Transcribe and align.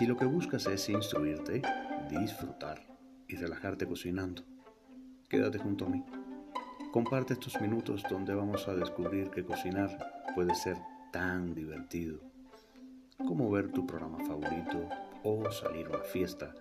Si 0.00 0.06
lo 0.06 0.16
que 0.16 0.24
buscas 0.24 0.66
es 0.66 0.88
instruirte, 0.88 1.60
disfrutar 2.08 2.86
y 3.28 3.36
relajarte 3.36 3.86
cocinando, 3.86 4.42
quédate 5.28 5.58
junto 5.58 5.84
a 5.84 5.90
mí. 5.90 6.02
Comparte 6.90 7.34
estos 7.34 7.60
minutos 7.60 8.02
donde 8.08 8.34
vamos 8.34 8.66
a 8.66 8.74
descubrir 8.74 9.28
que 9.28 9.44
cocinar 9.44 10.30
puede 10.34 10.54
ser 10.54 10.78
tan 11.12 11.54
divertido 11.54 12.18
como 13.18 13.50
ver 13.50 13.72
tu 13.72 13.86
programa 13.86 14.24
favorito 14.24 14.88
o 15.22 15.50
salir 15.50 15.84
a 15.88 15.90
una 15.90 16.04
fiesta. 16.04 16.54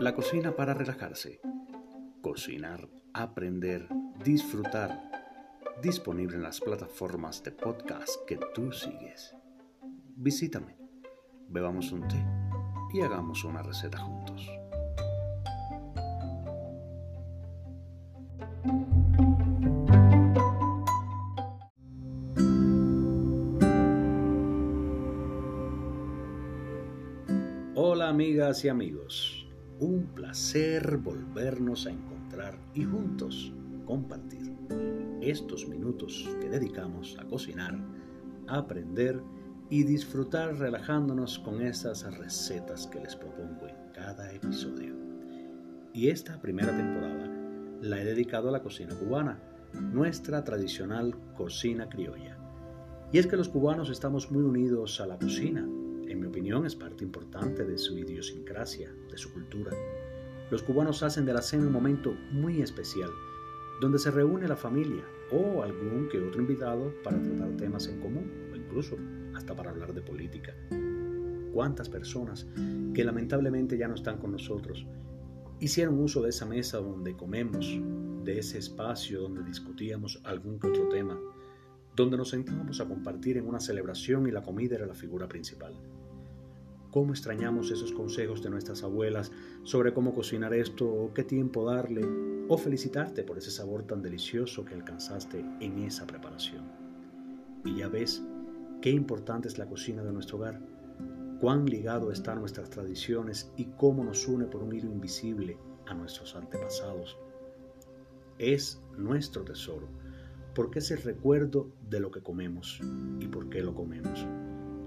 La 0.00 0.12
cocina 0.12 0.56
para 0.56 0.74
relajarse. 0.74 1.40
Cocinar, 2.20 2.88
aprender, 3.12 3.86
disfrutar. 4.24 5.08
Disponible 5.80 6.34
en 6.34 6.42
las 6.42 6.60
plataformas 6.60 7.44
de 7.44 7.52
podcast 7.52 8.26
que 8.26 8.40
tú 8.52 8.72
sigues. 8.72 9.36
Visítame, 10.16 10.83
bebamos 11.48 11.92
un 11.92 12.06
té 12.08 12.24
y 12.92 13.00
hagamos 13.00 13.44
una 13.44 13.62
receta 13.62 13.98
juntos. 13.98 14.50
Hola 27.76 28.08
amigas 28.08 28.64
y 28.64 28.68
amigos, 28.68 29.46
un 29.80 30.06
placer 30.14 30.98
volvernos 30.98 31.86
a 31.86 31.90
encontrar 31.90 32.58
y 32.74 32.84
juntos 32.84 33.52
compartir 33.84 34.54
estos 35.20 35.66
minutos 35.68 36.28
que 36.40 36.48
dedicamos 36.48 37.16
a 37.18 37.24
cocinar, 37.24 37.76
a 38.46 38.58
aprender 38.58 39.20
y 39.20 39.43
disfrutar 39.70 40.56
relajándonos 40.58 41.38
con 41.38 41.60
estas 41.60 42.04
recetas 42.18 42.86
que 42.86 43.00
les 43.00 43.16
propongo 43.16 43.66
en 43.66 43.92
cada 43.92 44.32
episodio. 44.32 44.94
Y 45.92 46.08
esta 46.08 46.40
primera 46.40 46.76
temporada 46.76 47.30
la 47.80 48.00
he 48.00 48.04
dedicado 48.04 48.48
a 48.48 48.52
la 48.52 48.62
cocina 48.62 48.94
cubana, 48.94 49.40
nuestra 49.72 50.44
tradicional 50.44 51.14
cocina 51.36 51.88
criolla. 51.88 52.36
Y 53.12 53.18
es 53.18 53.26
que 53.26 53.36
los 53.36 53.48
cubanos 53.48 53.90
estamos 53.90 54.30
muy 54.30 54.42
unidos 54.42 55.00
a 55.00 55.06
la 55.06 55.18
cocina, 55.18 55.60
en 55.60 56.20
mi 56.20 56.26
opinión, 56.26 56.66
es 56.66 56.76
parte 56.76 57.04
importante 57.04 57.64
de 57.64 57.78
su 57.78 57.98
idiosincrasia, 57.98 58.92
de 59.10 59.18
su 59.18 59.32
cultura. 59.32 59.72
Los 60.50 60.62
cubanos 60.62 61.02
hacen 61.02 61.24
de 61.24 61.32
la 61.32 61.42
cena 61.42 61.66
un 61.66 61.72
momento 61.72 62.14
muy 62.32 62.60
especial, 62.60 63.10
donde 63.80 63.98
se 63.98 64.10
reúne 64.10 64.46
la 64.46 64.56
familia 64.56 65.02
o 65.32 65.62
algún 65.62 66.08
que 66.08 66.20
otro 66.20 66.40
invitado 66.40 66.92
para 67.02 67.20
tratar 67.20 67.56
temas 67.56 67.88
en 67.88 68.00
común 68.00 68.50
o 68.52 68.56
incluso 68.56 68.96
hasta 69.34 69.54
para 69.54 69.70
hablar 69.70 69.94
de 69.94 70.02
política. 70.02 70.54
¿Cuántas 71.52 71.88
personas 71.88 72.46
que 72.94 73.04
lamentablemente 73.04 73.78
ya 73.78 73.88
no 73.88 73.94
están 73.94 74.18
con 74.18 74.32
nosotros 74.32 74.86
hicieron 75.60 76.00
uso 76.00 76.22
de 76.22 76.30
esa 76.30 76.46
mesa 76.46 76.78
donde 76.78 77.16
comemos, 77.16 77.80
de 78.24 78.38
ese 78.38 78.58
espacio 78.58 79.20
donde 79.20 79.44
discutíamos 79.44 80.20
algún 80.24 80.58
que 80.58 80.68
otro 80.68 80.88
tema, 80.88 81.18
donde 81.94 82.16
nos 82.16 82.30
sentábamos 82.30 82.80
a 82.80 82.86
compartir 82.86 83.36
en 83.36 83.46
una 83.46 83.60
celebración 83.60 84.26
y 84.26 84.32
la 84.32 84.42
comida 84.42 84.76
era 84.76 84.86
la 84.86 84.94
figura 84.94 85.28
principal? 85.28 85.74
cómo 86.94 87.12
extrañamos 87.12 87.72
esos 87.72 87.90
consejos 87.90 88.40
de 88.40 88.50
nuestras 88.50 88.84
abuelas 88.84 89.32
sobre 89.64 89.92
cómo 89.92 90.14
cocinar 90.14 90.54
esto 90.54 90.86
o 90.86 91.12
qué 91.12 91.24
tiempo 91.24 91.68
darle, 91.68 92.06
o 92.46 92.56
felicitarte 92.56 93.24
por 93.24 93.36
ese 93.36 93.50
sabor 93.50 93.82
tan 93.82 94.00
delicioso 94.00 94.64
que 94.64 94.74
alcanzaste 94.74 95.44
en 95.58 95.80
esa 95.80 96.06
preparación. 96.06 96.62
Y 97.64 97.78
ya 97.78 97.88
ves 97.88 98.22
qué 98.84 98.90
importante 98.90 99.48
es 99.48 99.56
la 99.56 99.64
cocina 99.64 100.02
de 100.02 100.12
nuestro 100.12 100.36
hogar, 100.36 100.60
cuán 101.40 101.64
ligado 101.64 102.12
está 102.12 102.34
nuestras 102.34 102.68
tradiciones 102.68 103.50
y 103.56 103.64
cómo 103.78 104.04
nos 104.04 104.28
une 104.28 104.44
por 104.44 104.62
un 104.62 104.74
hilo 104.74 104.90
invisible 104.90 105.56
a 105.86 105.94
nuestros 105.94 106.36
antepasados. 106.36 107.16
Es 108.38 108.82
nuestro 108.98 109.42
tesoro, 109.42 109.88
porque 110.54 110.80
es 110.80 110.90
el 110.90 111.00
recuerdo 111.00 111.70
de 111.88 111.98
lo 111.98 112.10
que 112.10 112.20
comemos 112.20 112.78
y 113.20 113.26
por 113.26 113.48
qué 113.48 113.62
lo 113.62 113.74
comemos. 113.74 114.26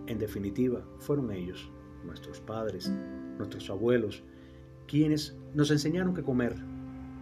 En 0.06 0.20
definitiva, 0.20 0.86
fueron 1.00 1.32
ellos 1.32 1.68
nuestros 2.06 2.40
padres, 2.40 2.92
nuestros 3.40 3.68
abuelos, 3.72 4.22
quienes 4.88 5.36
nos 5.56 5.72
enseñaron 5.72 6.14
que 6.14 6.22
comer 6.22 6.54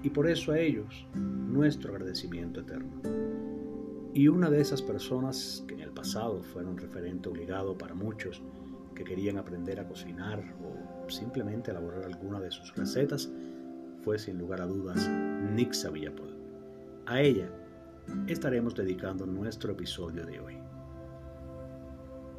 y 0.04 0.10
por 0.10 0.28
eso 0.28 0.52
a 0.52 0.60
ellos 0.60 1.08
nuestro 1.14 1.94
agradecimiento 1.94 2.60
eterno. 2.60 3.55
Y 4.16 4.30
una 4.30 4.50
de 4.50 4.62
esas 4.62 4.82
personas 4.82 5.62
que 5.68 5.74
en 5.74 5.82
el 5.82 5.92
pasado 5.92 6.42
fueron 6.42 6.78
referente 6.78 7.28
obligado 7.28 7.78
para 7.78 7.94
muchos 7.94 8.42
que 8.96 9.04
querían 9.04 9.38
aprender 9.38 9.78
a 9.78 9.86
cocinar 9.90 10.42
o 10.64 11.10
simplemente 11.10 11.72
elaborar 11.72 12.06
alguna 12.06 12.40
de 12.40 12.50
sus 12.50 12.74
recetas 12.78 13.30
fue 14.06 14.18
sin 14.18 14.38
lugar 14.38 14.62
a 14.62 14.68
dudas 14.68 15.06
Nixa 15.54 15.90
Villapol. 15.90 16.34
A 17.06 17.20
ella 17.20 17.50
estaremos 18.28 18.74
dedicando 18.74 19.26
nuestro 19.26 19.74
episodio 19.74 20.26
de 20.26 20.40
hoy. 20.40 20.58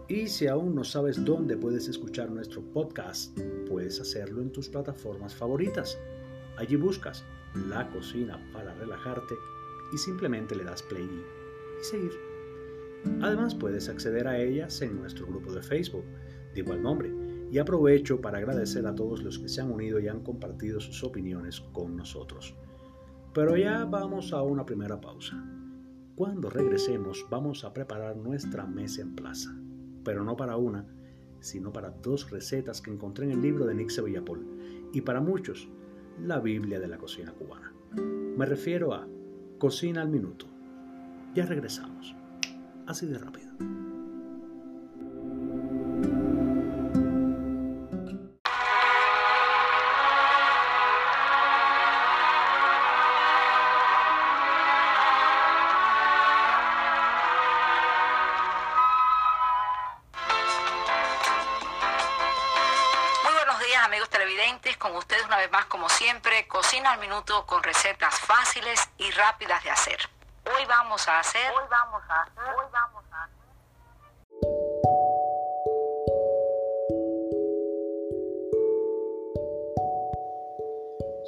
Y 0.08 0.28
si 0.28 0.46
aún 0.46 0.74
no 0.74 0.82
sabes 0.82 1.22
dónde 1.22 1.58
puedes 1.58 1.88
escuchar 1.88 2.30
nuestro 2.30 2.62
podcast, 2.62 3.38
puedes 3.68 4.00
hacerlo 4.00 4.40
en 4.40 4.50
tus 4.50 4.70
plataformas 4.70 5.34
favoritas. 5.34 5.98
Allí 6.56 6.76
buscas 6.76 7.22
La 7.68 7.86
Cocina 7.90 8.40
para 8.54 8.72
relajarte 8.72 9.34
y 9.92 9.98
simplemente 9.98 10.54
le 10.56 10.64
das 10.64 10.82
play 10.82 11.06
y 11.80 11.84
seguir. 11.84 12.12
Además 13.22 13.54
puedes 13.54 13.88
acceder 13.88 14.26
a 14.26 14.38
ellas 14.38 14.82
en 14.82 14.96
nuestro 14.96 15.26
grupo 15.26 15.52
de 15.52 15.62
Facebook 15.62 16.04
de 16.54 16.60
igual 16.60 16.82
nombre. 16.82 17.12
Y 17.50 17.58
aprovecho 17.58 18.20
para 18.20 18.38
agradecer 18.38 18.86
a 18.86 18.94
todos 18.94 19.22
los 19.22 19.38
que 19.38 19.48
se 19.48 19.60
han 19.60 19.70
unido 19.70 20.00
y 20.00 20.08
han 20.08 20.24
compartido 20.24 20.80
sus 20.80 21.04
opiniones 21.04 21.60
con 21.60 21.96
nosotros. 21.96 22.56
Pero 23.32 23.56
ya 23.56 23.84
vamos 23.84 24.32
a 24.32 24.42
una 24.42 24.66
primera 24.66 25.00
pausa. 25.00 25.36
Cuando 26.16 26.50
regresemos 26.50 27.24
vamos 27.30 27.62
a 27.64 27.72
preparar 27.72 28.16
nuestra 28.16 28.66
mesa 28.66 29.02
en 29.02 29.14
plaza 29.14 29.56
pero 30.06 30.22
no 30.22 30.36
para 30.36 30.56
una, 30.56 30.86
sino 31.40 31.72
para 31.72 31.90
dos 31.90 32.30
recetas 32.30 32.80
que 32.80 32.92
encontré 32.92 33.26
en 33.26 33.32
el 33.32 33.42
libro 33.42 33.66
de 33.66 33.74
Nixe 33.74 34.00
Villapol 34.00 34.46
y 34.92 35.00
para 35.00 35.20
muchos 35.20 35.68
la 36.22 36.38
Biblia 36.38 36.78
de 36.78 36.86
la 36.86 36.96
cocina 36.96 37.32
cubana. 37.32 37.74
Me 37.96 38.46
refiero 38.46 38.94
a 38.94 39.08
Cocina 39.58 40.02
al 40.02 40.08
Minuto. 40.08 40.46
Ya 41.36 41.44
regresamos. 41.44 42.14
Así 42.86 43.04
de 43.04 43.18
rápido. 43.18 43.46
con 64.78 64.96
ustedes 64.96 65.24
una 65.26 65.38
vez 65.38 65.50
más 65.50 65.66
como 65.66 65.88
siempre, 65.88 66.46
cocina 66.48 66.92
al 66.92 67.00
minuto 67.00 67.46
con 67.46 67.62
recetas 67.62 68.18
fáciles 68.20 68.88
y 68.98 69.10
rápidas 69.10 69.62
de 69.64 69.70
hacer. 69.70 70.15
Hoy 70.46 70.64
vamos 70.68 71.08
a 71.08 71.18
hacer, 71.18 71.40
hoy 71.50 71.64
vamos 71.68 72.02
a 72.08 72.22
hacer, 72.22 72.54
hoy 72.56 72.66
vamos 72.72 73.04
a 73.10 73.24
hacer. 73.24 73.36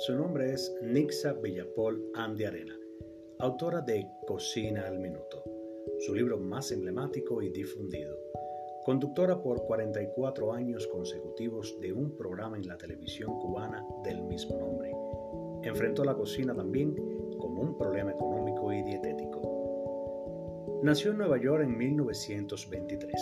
Su 0.07 0.15
nombre 0.15 0.53
es 0.53 0.73
Nixa 0.83 1.33
Villapol 1.33 2.01
Andy 2.15 2.45
Arena, 2.45 2.77
autora 3.41 3.81
de 3.81 4.09
Cocina 4.27 4.87
al 4.87 5.01
Minuto, 5.01 5.43
su 6.07 6.15
libro 6.15 6.39
más 6.39 6.71
emblemático 6.71 7.43
y 7.43 7.51
difundido 7.51 8.17
conductora 8.89 9.43
por 9.43 9.67
44 9.67 10.55
años 10.55 10.87
consecutivos 10.87 11.79
de 11.79 11.93
un 11.93 12.17
programa 12.17 12.57
en 12.57 12.67
la 12.67 12.79
televisión 12.79 13.39
cubana 13.39 13.85
del 14.03 14.23
mismo 14.23 14.57
nombre. 14.57 14.95
Enfrentó 15.63 16.05
la 16.07 16.15
cocina 16.15 16.55
también 16.55 16.97
un 17.59 17.77
problema 17.77 18.13
económico 18.13 18.73
y 18.73 18.83
dietético. 18.83 19.43
Nació 20.83 21.11
en 21.11 21.19
Nueva 21.19 21.39
York 21.39 21.65
en 21.65 21.77
1923, 21.77 23.13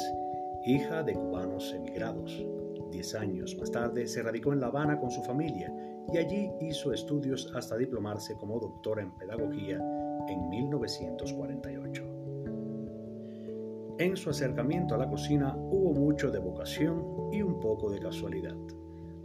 hija 0.67 1.03
de 1.03 1.15
cubanos 1.15 1.73
emigrados. 1.73 2.45
Diez 2.91 3.15
años 3.15 3.57
más 3.59 3.71
tarde 3.71 4.07
se 4.07 4.23
radicó 4.23 4.53
en 4.53 4.61
La 4.61 4.67
Habana 4.67 5.01
con 5.01 5.11
su 5.11 5.23
familia 5.23 5.73
y 6.13 6.19
allí 6.19 6.51
hizo 6.61 6.93
estudios 6.93 7.51
hasta 7.55 7.77
diplomarse 7.77 8.37
como 8.37 8.61
doctora 8.61 9.03
en 9.03 9.17
pedagogía 9.17 9.81
en 10.29 10.49
1948. 10.51 12.03
En 13.99 14.17
su 14.17 14.29
acercamiento 14.29 14.95
a 14.95 14.99
la 14.99 15.09
cocina 15.09 15.57
hubo 15.57 15.95
mucho 15.95 16.31
de 16.31 16.39
vocación 16.39 17.31
y 17.33 17.41
un 17.41 17.59
poco 17.59 17.91
de 17.91 18.01
casualidad. 18.01 18.55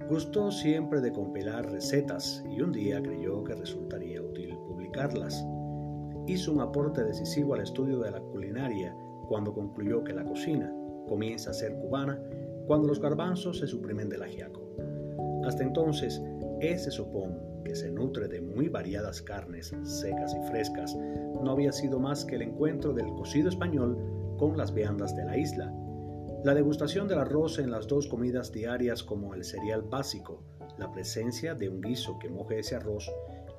Gustó 0.09 0.51
siempre 0.51 1.01
de 1.01 1.11
compilar 1.11 1.69
recetas 1.69 2.43
y 2.49 2.61
un 2.61 2.71
día 2.71 3.01
creyó 3.03 3.43
que 3.43 3.55
resultaría 3.55 4.21
útil 4.21 4.50
publicarlas. 4.91 5.45
Hizo 6.27 6.51
un 6.51 6.61
aporte 6.61 7.03
decisivo 7.03 7.53
al 7.53 7.61
estudio 7.61 7.99
de 7.99 8.11
la 8.11 8.19
culinaria 8.19 8.95
cuando 9.27 9.53
concluyó 9.53 10.03
que 10.03 10.13
la 10.13 10.25
cocina 10.25 10.71
comienza 11.07 11.51
a 11.51 11.53
ser 11.53 11.73
cubana 11.75 12.19
cuando 12.67 12.87
los 12.87 12.99
garbanzos 12.99 13.59
se 13.59 13.67
suprimen 13.67 14.09
del 14.09 14.23
ajiaco. 14.23 14.61
Hasta 15.45 15.63
entonces, 15.63 16.21
ese 16.59 16.91
sopón, 16.91 17.39
que 17.63 17.75
se 17.75 17.91
nutre 17.91 18.27
de 18.27 18.41
muy 18.41 18.69
variadas 18.69 19.21
carnes 19.21 19.73
secas 19.83 20.35
y 20.35 20.47
frescas, 20.49 20.95
no 20.95 21.51
había 21.51 21.71
sido 21.71 21.99
más 21.99 22.25
que 22.25 22.35
el 22.35 22.41
encuentro 22.41 22.93
del 22.93 23.07
cocido 23.13 23.49
español 23.49 23.97
con 24.37 24.57
las 24.57 24.73
viandas 24.73 25.15
de 25.15 25.25
la 25.25 25.37
isla. 25.37 25.73
La 26.43 26.53
degustación 26.53 27.07
del 27.07 27.19
arroz 27.19 27.59
en 27.59 27.71
las 27.71 27.87
dos 27.87 28.07
comidas 28.07 28.51
diarias 28.51 29.03
como 29.03 29.33
el 29.35 29.43
cereal 29.43 29.83
básico, 29.83 30.43
la 30.77 30.91
presencia 30.91 31.55
de 31.55 31.69
un 31.69 31.81
guiso 31.81 32.17
que 32.19 32.29
moje 32.29 32.59
ese 32.59 32.75
arroz, 32.75 33.09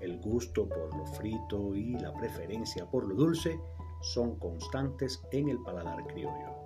el 0.03 0.21
gusto 0.21 0.69
por 0.69 0.95
lo 0.97 1.07
frito 1.07 1.75
y 1.75 1.95
la 1.95 2.13
preferencia 2.13 2.85
por 2.91 3.07
lo 3.07 3.15
dulce 3.15 3.59
son 4.03 4.39
constantes 4.39 5.23
en 5.31 5.49
el 5.49 5.59
paladar 5.63 6.05
criollo. 6.09 6.63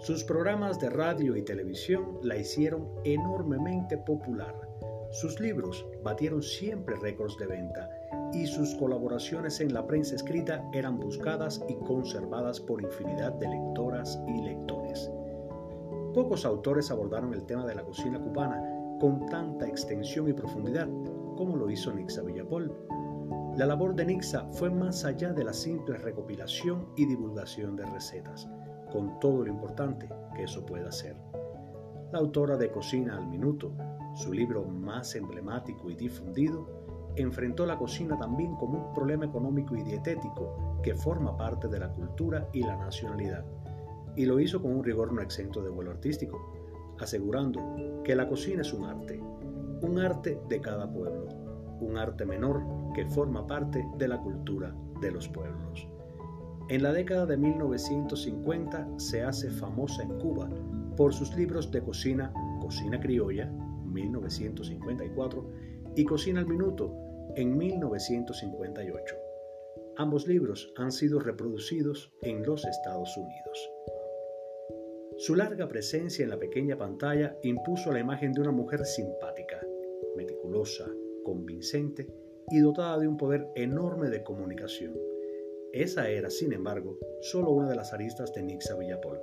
Sus 0.00 0.24
programas 0.24 0.80
de 0.80 0.90
radio 0.90 1.36
y 1.36 1.42
televisión 1.42 2.18
la 2.22 2.36
hicieron 2.36 2.88
enormemente 3.04 3.96
popular. 3.96 4.54
Sus 5.12 5.38
libros 5.38 5.86
batieron 6.02 6.42
siempre 6.42 6.96
récords 6.96 7.36
de 7.38 7.46
venta 7.46 7.88
y 8.32 8.46
sus 8.46 8.74
colaboraciones 8.74 9.60
en 9.60 9.72
la 9.72 9.86
prensa 9.86 10.16
escrita 10.16 10.68
eran 10.72 10.98
buscadas 10.98 11.62
y 11.68 11.74
conservadas 11.74 12.58
por 12.58 12.82
infinidad 12.82 13.32
de 13.34 13.48
lectoras 13.48 14.18
y 14.26 14.42
lectores. 14.42 15.10
Pocos 16.14 16.44
autores 16.44 16.90
abordaron 16.90 17.32
el 17.34 17.44
tema 17.44 17.64
de 17.66 17.74
la 17.74 17.84
cocina 17.84 18.18
cubana 18.18 18.60
con 19.00 19.26
tanta 19.26 19.66
extensión 19.66 20.28
y 20.28 20.32
profundidad 20.32 20.88
como 21.36 21.56
lo 21.56 21.70
hizo 21.70 21.92
Nixa 21.92 22.22
Villapol. 22.22 22.72
La 23.56 23.66
labor 23.66 23.94
de 23.94 24.04
Nixa 24.06 24.46
fue 24.52 24.70
más 24.70 25.04
allá 25.04 25.32
de 25.32 25.44
la 25.44 25.52
simple 25.52 25.96
recopilación 25.98 26.88
y 26.96 27.06
divulgación 27.06 27.76
de 27.76 27.84
recetas 27.86 28.48
con 28.92 29.18
todo 29.20 29.44
lo 29.44 29.50
importante 29.50 30.08
que 30.36 30.44
eso 30.44 30.64
pueda 30.64 30.90
hacer. 30.90 31.16
La 32.12 32.18
autora 32.18 32.56
de 32.56 32.70
Cocina 32.70 33.16
al 33.16 33.26
Minuto, 33.26 33.72
su 34.14 34.32
libro 34.32 34.64
más 34.64 35.14
emblemático 35.14 35.90
y 35.90 35.94
difundido, 35.94 36.68
enfrentó 37.16 37.66
la 37.66 37.78
cocina 37.78 38.18
también 38.18 38.54
como 38.56 38.86
un 38.86 38.94
problema 38.94 39.24
económico 39.24 39.76
y 39.76 39.82
dietético 39.82 40.80
que 40.82 40.94
forma 40.94 41.36
parte 41.36 41.68
de 41.68 41.78
la 41.78 41.88
cultura 41.92 42.48
y 42.52 42.62
la 42.62 42.76
nacionalidad, 42.76 43.44
y 44.16 44.26
lo 44.26 44.40
hizo 44.40 44.60
con 44.60 44.76
un 44.76 44.84
rigor 44.84 45.12
no 45.12 45.22
exento 45.22 45.62
de 45.62 45.70
vuelo 45.70 45.90
artístico, 45.90 46.38
asegurando 46.98 48.02
que 48.04 48.14
la 48.14 48.28
cocina 48.28 48.62
es 48.62 48.72
un 48.72 48.84
arte, 48.84 49.22
un 49.82 49.98
arte 49.98 50.40
de 50.48 50.60
cada 50.60 50.90
pueblo, 50.90 51.28
un 51.80 51.96
arte 51.98 52.24
menor 52.24 52.62
que 52.94 53.06
forma 53.06 53.46
parte 53.46 53.84
de 53.98 54.08
la 54.08 54.20
cultura 54.20 54.74
de 55.00 55.10
los 55.10 55.28
pueblos. 55.28 55.86
En 56.68 56.82
la 56.82 56.92
década 56.92 57.26
de 57.26 57.36
1950 57.36 58.88
se 58.96 59.22
hace 59.22 59.50
famosa 59.50 60.02
en 60.02 60.18
Cuba 60.18 60.48
por 60.96 61.12
sus 61.12 61.36
libros 61.36 61.70
de 61.70 61.82
cocina 61.82 62.32
Cocina 62.60 63.00
Criolla, 63.00 63.50
1954, 63.86 65.50
y 65.96 66.04
Cocina 66.04 66.40
al 66.40 66.46
Minuto, 66.46 66.94
en 67.34 67.56
1958. 67.58 69.16
Ambos 69.96 70.26
libros 70.26 70.72
han 70.76 70.92
sido 70.92 71.18
reproducidos 71.18 72.12
en 72.22 72.44
los 72.44 72.64
Estados 72.64 73.14
Unidos. 73.16 73.70
Su 75.18 75.34
larga 75.34 75.68
presencia 75.68 76.22
en 76.22 76.30
la 76.30 76.38
pequeña 76.38 76.78
pantalla 76.78 77.36
impuso 77.42 77.92
la 77.92 78.00
imagen 78.00 78.32
de 78.32 78.40
una 78.40 78.52
mujer 78.52 78.84
simpática, 78.84 79.60
meticulosa, 80.16 80.90
convincente 81.24 82.08
y 82.50 82.58
dotada 82.58 82.98
de 82.98 83.08
un 83.08 83.16
poder 83.16 83.48
enorme 83.54 84.10
de 84.10 84.22
comunicación 84.22 84.94
esa 85.72 86.10
era, 86.10 86.28
sin 86.28 86.52
embargo, 86.52 86.98
solo 87.22 87.50
una 87.50 87.70
de 87.70 87.76
las 87.76 87.94
aristas 87.94 88.34
de 88.34 88.42
Nixa 88.42 88.76
Villapol. 88.76 89.18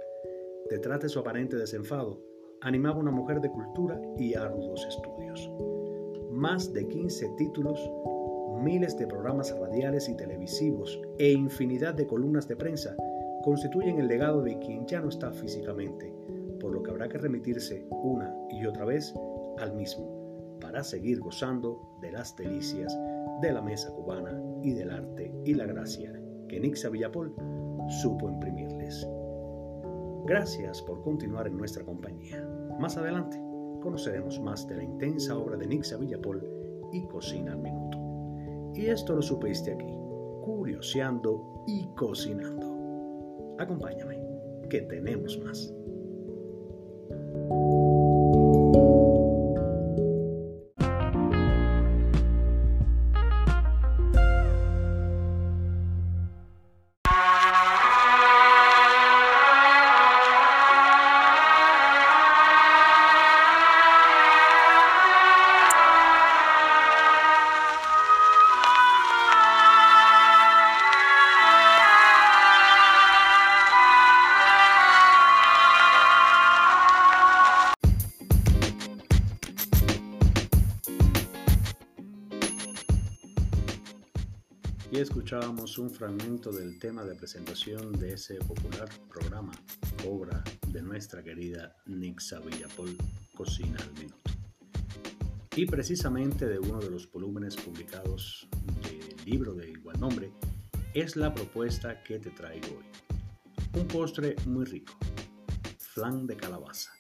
Detrás 0.68 1.00
de 1.02 1.10
su 1.10 1.20
aparente 1.20 1.58
desenfado, 1.58 2.24
animaba 2.62 2.98
una 2.98 3.12
mujer 3.12 3.40
de 3.40 3.52
cultura 3.52 4.02
y 4.18 4.34
arduos 4.34 4.84
estudios. 4.84 5.48
Más 6.32 6.74
de 6.74 6.88
15 6.88 7.36
títulos, 7.38 7.80
miles 8.64 8.98
de 8.98 9.06
programas 9.06 9.56
radiales 9.60 10.10
y 10.10 10.18
televisivos 10.18 11.00
e 11.20 11.32
infinidad 11.32 11.94
de 11.94 12.08
columnas 12.08 12.48
de 12.48 12.56
prensa 12.56 12.96
constituyen 13.44 14.00
el 14.00 14.08
legado 14.08 14.42
de 14.42 14.58
quien 14.58 14.88
ya 14.88 15.02
no 15.02 15.10
está 15.10 15.32
físicamente, 15.32 16.12
por 16.60 16.72
lo 16.72 16.82
que 16.82 16.90
habrá 16.90 17.08
que 17.10 17.20
remitirse 17.20 17.86
una 17.92 18.36
y 18.50 18.66
otra 18.66 18.86
vez 18.86 19.14
al 19.60 19.76
mismo, 19.76 20.19
para 20.70 20.84
seguir 20.84 21.20
gozando 21.20 21.98
de 22.00 22.12
las 22.12 22.36
delicias 22.36 22.96
de 23.42 23.52
la 23.52 23.60
mesa 23.60 23.90
cubana 23.92 24.40
y 24.62 24.72
del 24.74 24.92
arte 24.92 25.34
y 25.44 25.56
la 25.56 25.66
gracia 25.66 26.14
que 26.48 26.60
Nixa 26.60 26.90
Villapol 26.90 27.34
supo 28.04 28.30
imprimirles. 28.30 29.10
Gracias 30.28 30.80
por 30.84 31.02
continuar 31.02 31.48
en 31.48 31.58
nuestra 31.58 31.84
compañía. 31.84 32.48
Más 32.80 32.98
adelante 32.98 33.42
conoceremos 33.82 34.40
más 34.42 34.68
de 34.68 34.76
la 34.76 34.84
intensa 34.84 35.36
obra 35.36 35.58
de 35.58 35.66
Nixa 35.66 35.98
Villapol 35.98 36.48
y 36.94 37.08
Cocina 37.08 37.54
al 37.54 37.64
Minuto. 37.64 37.98
Y 38.76 38.86
esto 38.86 39.16
lo 39.16 39.24
supiste 39.24 39.74
aquí, 39.74 39.92
curioseando 40.44 41.64
y 41.66 41.88
cocinando. 41.96 43.56
Acompáñame, 43.58 44.22
que 44.70 44.82
tenemos 44.82 45.36
más. 45.40 45.74
Escuchábamos 85.70 85.78
un 85.78 85.90
fragmento 85.92 86.52
del 86.52 86.80
tema 86.80 87.04
de 87.04 87.16
presentación 87.16 87.92
de 87.92 88.14
ese 88.14 88.36
popular 88.36 88.90
programa, 89.08 89.52
obra 90.08 90.44
de 90.68 90.82
nuestra 90.82 91.24
querida 91.24 91.76
Nixa 91.86 92.40
Villapol, 92.40 92.96
Cocina 93.36 93.78
al 93.80 93.94
Minuto. 93.94 94.32
Y 95.56 95.66
precisamente 95.66 96.48
de 96.48 96.58
uno 96.60 96.80
de 96.80 96.90
los 96.90 97.12
volúmenes 97.12 97.56
publicados 97.56 98.48
del 98.82 99.16
libro 99.26 99.54
de 99.54 99.70
igual 99.70 100.00
nombre, 100.00 100.32
es 100.94 101.16
la 101.16 101.34
propuesta 101.34 102.02
que 102.04 102.18
te 102.18 102.32
traigo 102.32 102.68
hoy. 102.68 103.80
Un 103.80 103.88
postre 103.88 104.36
muy 104.48 104.66
rico, 104.66 104.94
flan 105.78 106.26
de 106.26 106.36
calabaza 106.36 106.92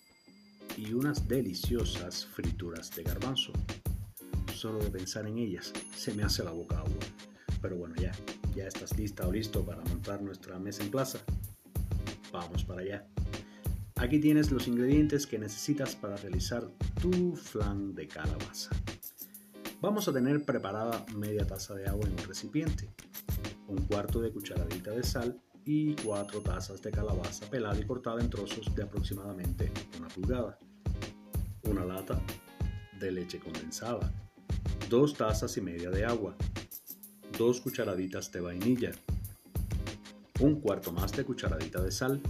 y 0.78 0.94
unas 0.94 1.28
deliciosas 1.28 2.26
frituras 2.26 2.92
de 2.96 3.04
garbanzo. 3.04 3.52
Solo 4.54 4.80
de 4.80 4.92
pensar 4.92 5.26
en 5.26 5.38
ellas 5.38 5.74
se 5.96 6.14
me 6.14 6.24
hace 6.24 6.44
la 6.44 6.52
boca 6.52 6.78
agua. 6.80 7.00
Pero 7.62 7.76
bueno, 7.76 7.94
ya, 7.96 8.14
ya 8.60 8.68
estás 8.68 8.98
lista 8.98 9.26
o 9.26 9.32
listo 9.32 9.64
para 9.64 9.82
montar 9.84 10.22
nuestra 10.22 10.60
mesa 10.60 10.84
en 10.84 10.92
plaza. 10.92 11.20
Vamos 12.32 12.66
para 12.66 12.82
allá. 12.82 13.08
Aquí 13.96 14.20
tienes 14.20 14.52
los 14.52 14.68
ingredientes 14.68 15.26
que 15.26 15.40
necesitas 15.40 15.96
para 15.96 16.18
realizar 16.18 16.70
tu 17.02 17.36
flan 17.36 17.96
de 17.96 18.08
calabaza. 18.08 18.72
Vamos 19.82 20.10
a 20.10 20.14
tener 20.14 20.44
preparada 20.44 21.06
media 21.16 21.48
taza 21.48 21.74
de 21.74 21.88
agua 21.88 22.06
en 22.06 22.12
un 22.12 22.28
recipiente, 22.28 22.90
un 23.68 23.78
cuarto 23.86 24.20
de 24.20 24.32
cucharadita 24.32 24.92
de 24.92 25.04
sal 25.04 25.42
y 25.64 25.96
cuatro 25.96 26.42
tazas 26.42 26.82
de 26.82 26.92
calabaza 26.92 27.50
pelada 27.50 27.80
y 27.80 27.86
cortada 27.86 28.20
en 28.20 28.30
trozos 28.30 28.76
de 28.76 28.84
aproximadamente 28.84 29.72
una 29.98 30.10
pulgada, 30.10 30.60
una 31.64 31.86
lata 31.86 32.22
de 33.00 33.12
leche 33.12 33.40
condensada, 33.40 34.12
dos 34.90 35.14
tazas 35.14 35.56
y 35.56 35.62
media 35.62 35.90
de 35.92 36.04
agua, 36.04 36.36
dos 37.38 37.62
cucharaditas 37.62 38.32
de 38.32 38.42
vainilla, 38.42 38.92
un 40.40 40.62
cuarto 40.62 40.92
más 40.92 41.12
de 41.12 41.24
cucharadita 41.24 41.82
de 41.82 41.92
sal, 41.92 42.22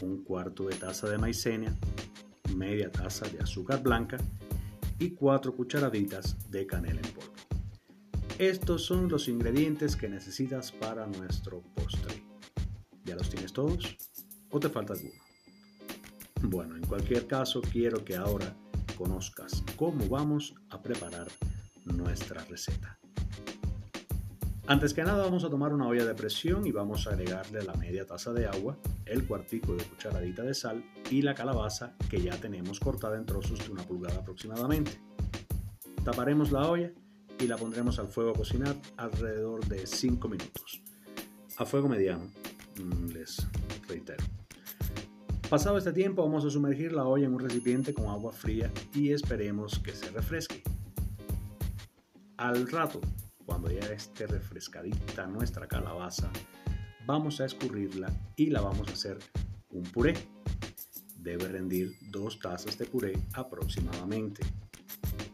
un 0.00 0.24
cuarto 0.24 0.66
de 0.68 0.76
taza 0.76 1.08
de 1.08 1.18
maicena, 1.18 1.76
media 2.54 2.90
taza 2.90 3.26
de 3.28 3.40
azúcar 3.40 3.82
blanca 3.82 4.18
y 4.98 5.10
cuatro 5.10 5.54
cucharaditas 5.54 6.50
de 6.50 6.66
canela 6.66 7.00
en 7.00 7.12
polvo. 7.12 7.32
Estos 8.38 8.84
son 8.84 9.08
los 9.08 9.28
ingredientes 9.28 9.94
que 9.94 10.08
necesitas 10.08 10.72
para 10.72 11.06
nuestro 11.06 11.62
postre. 11.74 12.22
¿Ya 13.04 13.14
los 13.14 13.30
tienes 13.30 13.52
todos? 13.52 13.96
¿O 14.50 14.58
te 14.58 14.68
falta 14.68 14.94
alguno? 14.94 15.22
Bueno, 16.42 16.76
en 16.76 16.84
cualquier 16.84 17.26
caso 17.26 17.60
quiero 17.60 18.04
que 18.04 18.16
ahora 18.16 18.56
conozcas 18.96 19.62
cómo 19.76 20.08
vamos 20.08 20.54
a 20.70 20.82
preparar 20.82 21.28
nuestra 21.84 22.44
receta. 22.44 22.98
Antes 24.66 24.94
que 24.94 25.04
nada 25.04 25.22
vamos 25.22 25.44
a 25.44 25.50
tomar 25.50 25.74
una 25.74 25.86
olla 25.86 26.06
de 26.06 26.14
presión 26.14 26.66
y 26.66 26.72
vamos 26.72 27.06
a 27.06 27.10
agregarle 27.10 27.62
la 27.62 27.74
media 27.74 28.06
taza 28.06 28.32
de 28.32 28.46
agua, 28.46 28.78
el 29.04 29.26
cuartico 29.26 29.76
de 29.76 29.84
cucharadita 29.84 30.42
de 30.42 30.54
sal 30.54 30.82
y 31.10 31.20
la 31.20 31.34
calabaza 31.34 31.94
que 32.08 32.22
ya 32.22 32.34
tenemos 32.38 32.80
cortada 32.80 33.18
en 33.18 33.26
trozos 33.26 33.62
de 33.62 33.70
una 33.70 33.82
pulgada 33.82 34.20
aproximadamente. 34.20 34.98
Taparemos 36.02 36.50
la 36.50 36.66
olla 36.66 36.90
y 37.38 37.46
la 37.46 37.58
pondremos 37.58 37.98
al 37.98 38.08
fuego 38.08 38.30
a 38.30 38.34
cocinar 38.34 38.74
alrededor 38.96 39.66
de 39.66 39.86
5 39.86 40.28
minutos. 40.30 40.80
A 41.58 41.66
fuego 41.66 41.86
mediano, 41.86 42.24
mm, 42.82 43.08
les 43.12 43.46
reitero. 43.86 44.24
Pasado 45.50 45.76
este 45.76 45.92
tiempo 45.92 46.22
vamos 46.22 46.42
a 46.46 46.50
sumergir 46.50 46.92
la 46.92 47.04
olla 47.04 47.26
en 47.26 47.34
un 47.34 47.40
recipiente 47.40 47.92
con 47.92 48.06
agua 48.06 48.32
fría 48.32 48.72
y 48.94 49.10
esperemos 49.10 49.78
que 49.80 49.92
se 49.92 50.10
refresque. 50.10 50.62
Al 52.38 52.66
rato 52.70 53.02
cuando 53.46 53.70
ya 53.70 53.86
esté 53.92 54.26
refrescadita 54.26 55.26
nuestra 55.26 55.66
calabaza, 55.66 56.30
vamos 57.06 57.40
a 57.40 57.44
escurrirla 57.44 58.12
y 58.36 58.50
la 58.50 58.60
vamos 58.60 58.88
a 58.88 58.92
hacer 58.92 59.18
un 59.70 59.82
puré. 59.82 60.14
Debe 61.18 61.48
rendir 61.48 61.96
dos 62.10 62.38
tazas 62.38 62.78
de 62.78 62.86
puré 62.86 63.18
aproximadamente. 63.32 64.42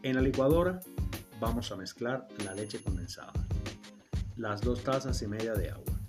En 0.03 0.15
la 0.15 0.21
licuadora 0.21 0.79
vamos 1.39 1.71
a 1.71 1.75
mezclar 1.75 2.27
la 2.45 2.53
leche 2.53 2.81
condensada, 2.81 3.33
las 4.37 4.61
dos 4.61 4.83
tazas 4.83 5.21
y 5.21 5.27
media 5.27 5.53
de 5.53 5.69
agua, 5.69 5.99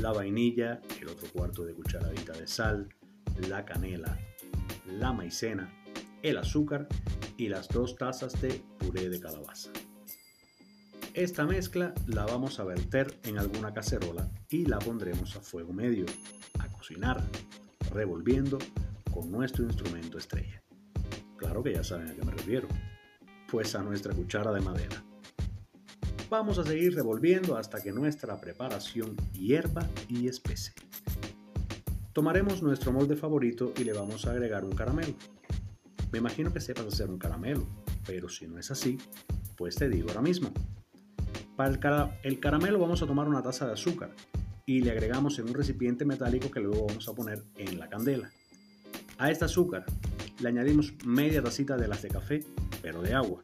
la 0.00 0.12
vainilla, 0.12 0.80
el 1.00 1.08
otro 1.08 1.28
cuarto 1.32 1.64
de 1.64 1.74
cucharadita 1.74 2.32
de 2.32 2.46
sal, 2.46 2.88
la 3.48 3.64
canela, 3.64 4.18
la 4.86 5.12
maicena, 5.12 5.72
el 6.22 6.38
azúcar 6.38 6.88
y 7.36 7.48
las 7.48 7.68
dos 7.68 7.96
tazas 7.96 8.40
de 8.40 8.62
puré 8.78 9.08
de 9.08 9.20
calabaza. 9.20 9.70
Esta 11.16 11.46
mezcla 11.46 11.94
la 12.08 12.26
vamos 12.26 12.60
a 12.60 12.64
verter 12.64 13.18
en 13.22 13.38
alguna 13.38 13.72
cacerola 13.72 14.30
y 14.50 14.66
la 14.66 14.78
pondremos 14.78 15.34
a 15.34 15.40
fuego 15.40 15.72
medio, 15.72 16.04
a 16.58 16.68
cocinar, 16.68 17.24
revolviendo 17.90 18.58
con 19.10 19.32
nuestro 19.32 19.64
instrumento 19.64 20.18
estrella. 20.18 20.62
Claro 21.38 21.62
que 21.62 21.72
ya 21.72 21.82
saben 21.82 22.08
a 22.08 22.14
qué 22.14 22.22
me 22.22 22.32
refiero, 22.32 22.68
pues 23.50 23.74
a 23.74 23.82
nuestra 23.82 24.12
cuchara 24.12 24.52
de 24.52 24.60
madera. 24.60 25.02
Vamos 26.28 26.58
a 26.58 26.64
seguir 26.64 26.94
revolviendo 26.94 27.56
hasta 27.56 27.82
que 27.82 27.92
nuestra 27.92 28.38
preparación 28.38 29.16
hierva 29.32 29.88
y 30.10 30.28
espese. 30.28 30.74
Tomaremos 32.12 32.62
nuestro 32.62 32.92
molde 32.92 33.16
favorito 33.16 33.72
y 33.78 33.84
le 33.84 33.94
vamos 33.94 34.26
a 34.26 34.32
agregar 34.32 34.66
un 34.66 34.72
caramelo. 34.72 35.14
Me 36.12 36.18
imagino 36.18 36.52
que 36.52 36.60
sepas 36.60 36.84
hacer 36.84 37.08
un 37.08 37.16
caramelo, 37.16 37.66
pero 38.06 38.28
si 38.28 38.46
no 38.46 38.58
es 38.58 38.70
así, 38.70 38.98
pues 39.56 39.76
te 39.76 39.88
digo 39.88 40.10
ahora 40.10 40.20
mismo. 40.20 40.52
Para 41.56 42.18
el, 42.22 42.38
caramelo 42.38 42.78
vamos 42.78 43.02
a 43.02 43.06
tomar 43.06 43.26
una 43.28 43.42
taza 43.42 43.66
de 43.66 43.72
azúcar 43.72 44.10
y 44.66 44.82
le 44.82 44.90
agregamos 44.90 45.38
en 45.38 45.48
un 45.48 45.54
recipiente 45.54 46.04
metálico 46.04 46.50
que 46.50 46.60
luego 46.60 46.86
vamos 46.86 47.08
a 47.08 47.14
poner 47.14 47.42
en 47.56 47.78
la 47.78 47.88
candela. 47.88 48.30
A 49.16 49.30
este 49.30 49.46
azúcar 49.46 49.86
le 50.38 50.48
añadimos 50.50 50.92
media 51.06 51.42
tacita 51.42 51.78
de 51.78 51.88
las 51.88 52.02
de 52.02 52.08
café, 52.08 52.44
pero 52.82 53.00
de 53.00 53.14
agua. 53.14 53.42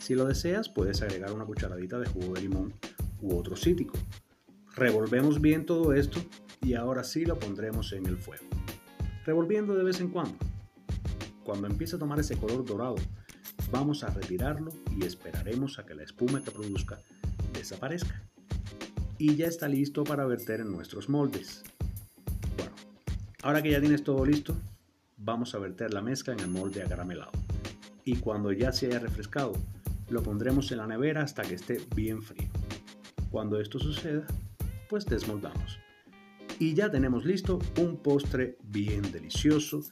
Si 0.00 0.14
lo 0.14 0.26
deseas, 0.26 0.68
puedes 0.68 1.00
agregar 1.00 1.32
una 1.32 1.46
cucharadita 1.46 1.98
de 1.98 2.08
jugo 2.08 2.34
de 2.34 2.42
limón 2.42 2.74
u 3.22 3.34
otro 3.34 3.56
cítrico. 3.56 3.96
Revolvemos 4.76 5.40
bien 5.40 5.64
todo 5.64 5.94
esto 5.94 6.20
y 6.60 6.74
ahora 6.74 7.04
sí 7.04 7.24
lo 7.24 7.38
pondremos 7.38 7.94
en 7.94 8.04
el 8.04 8.18
fuego. 8.18 8.44
Revolviendo 9.24 9.74
de 9.74 9.84
vez 9.84 10.00
en 10.00 10.10
cuando. 10.10 10.36
Cuando 11.42 11.68
empiece 11.68 11.96
a 11.96 11.98
tomar 11.98 12.20
ese 12.20 12.36
color 12.36 12.66
dorado, 12.66 12.96
vamos 13.72 14.04
a 14.04 14.10
retirarlo 14.10 14.72
y 14.94 15.06
esperaremos 15.06 15.78
a 15.78 15.86
que 15.86 15.94
la 15.94 16.02
espuma 16.02 16.42
que 16.42 16.50
produzca 16.50 16.98
desaparezca. 17.60 18.22
Y 19.18 19.36
ya 19.36 19.46
está 19.46 19.68
listo 19.68 20.04
para 20.04 20.26
verter 20.26 20.60
en 20.60 20.72
nuestros 20.72 21.08
moldes. 21.08 21.62
Bueno, 22.56 22.72
ahora 23.42 23.62
que 23.62 23.70
ya 23.70 23.80
tienes 23.80 24.02
todo 24.02 24.24
listo, 24.24 24.56
vamos 25.18 25.54
a 25.54 25.58
verter 25.58 25.92
la 25.92 26.02
mezcla 26.02 26.32
en 26.32 26.40
el 26.40 26.48
molde 26.48 26.82
acaramelado. 26.82 27.32
Y 28.04 28.16
cuando 28.16 28.52
ya 28.52 28.72
se 28.72 28.86
haya 28.86 28.98
refrescado, 28.98 29.52
lo 30.08 30.22
pondremos 30.22 30.72
en 30.72 30.78
la 30.78 30.86
nevera 30.86 31.22
hasta 31.22 31.42
que 31.42 31.54
esté 31.54 31.80
bien 31.94 32.22
frío. 32.22 32.48
Cuando 33.30 33.60
esto 33.60 33.78
suceda, 33.78 34.26
pues 34.88 35.04
desmoldamos. 35.06 35.78
Y 36.58 36.74
ya 36.74 36.90
tenemos 36.90 37.24
listo 37.24 37.58
un 37.78 37.96
postre 37.96 38.56
bien 38.64 39.02
delicioso 39.12 39.82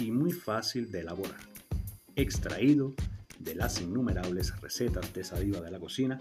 y 0.00 0.10
muy 0.10 0.32
fácil 0.32 0.90
de 0.90 1.00
elaborar. 1.00 1.40
Extraído 2.16 2.94
de 3.38 3.54
las 3.54 3.80
innumerables 3.80 4.60
recetas 4.60 5.12
de 5.14 5.20
esa 5.20 5.38
diva 5.38 5.60
de 5.60 5.70
la 5.70 5.78
cocina 5.78 6.20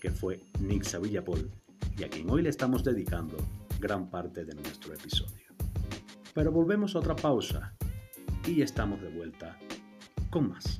que 0.00 0.10
fue 0.10 0.40
Nixa 0.60 0.98
Villapol 0.98 1.50
y 1.96 2.04
a 2.04 2.08
quien 2.08 2.30
hoy 2.30 2.42
le 2.42 2.50
estamos 2.50 2.84
dedicando 2.84 3.36
gran 3.80 4.10
parte 4.10 4.44
de 4.44 4.54
nuestro 4.54 4.94
episodio. 4.94 5.48
Pero 6.34 6.52
volvemos 6.52 6.94
a 6.94 7.00
otra 7.00 7.16
pausa 7.16 7.74
y 8.46 8.62
estamos 8.62 9.00
de 9.02 9.08
vuelta 9.08 9.58
con 10.30 10.50
más. 10.50 10.78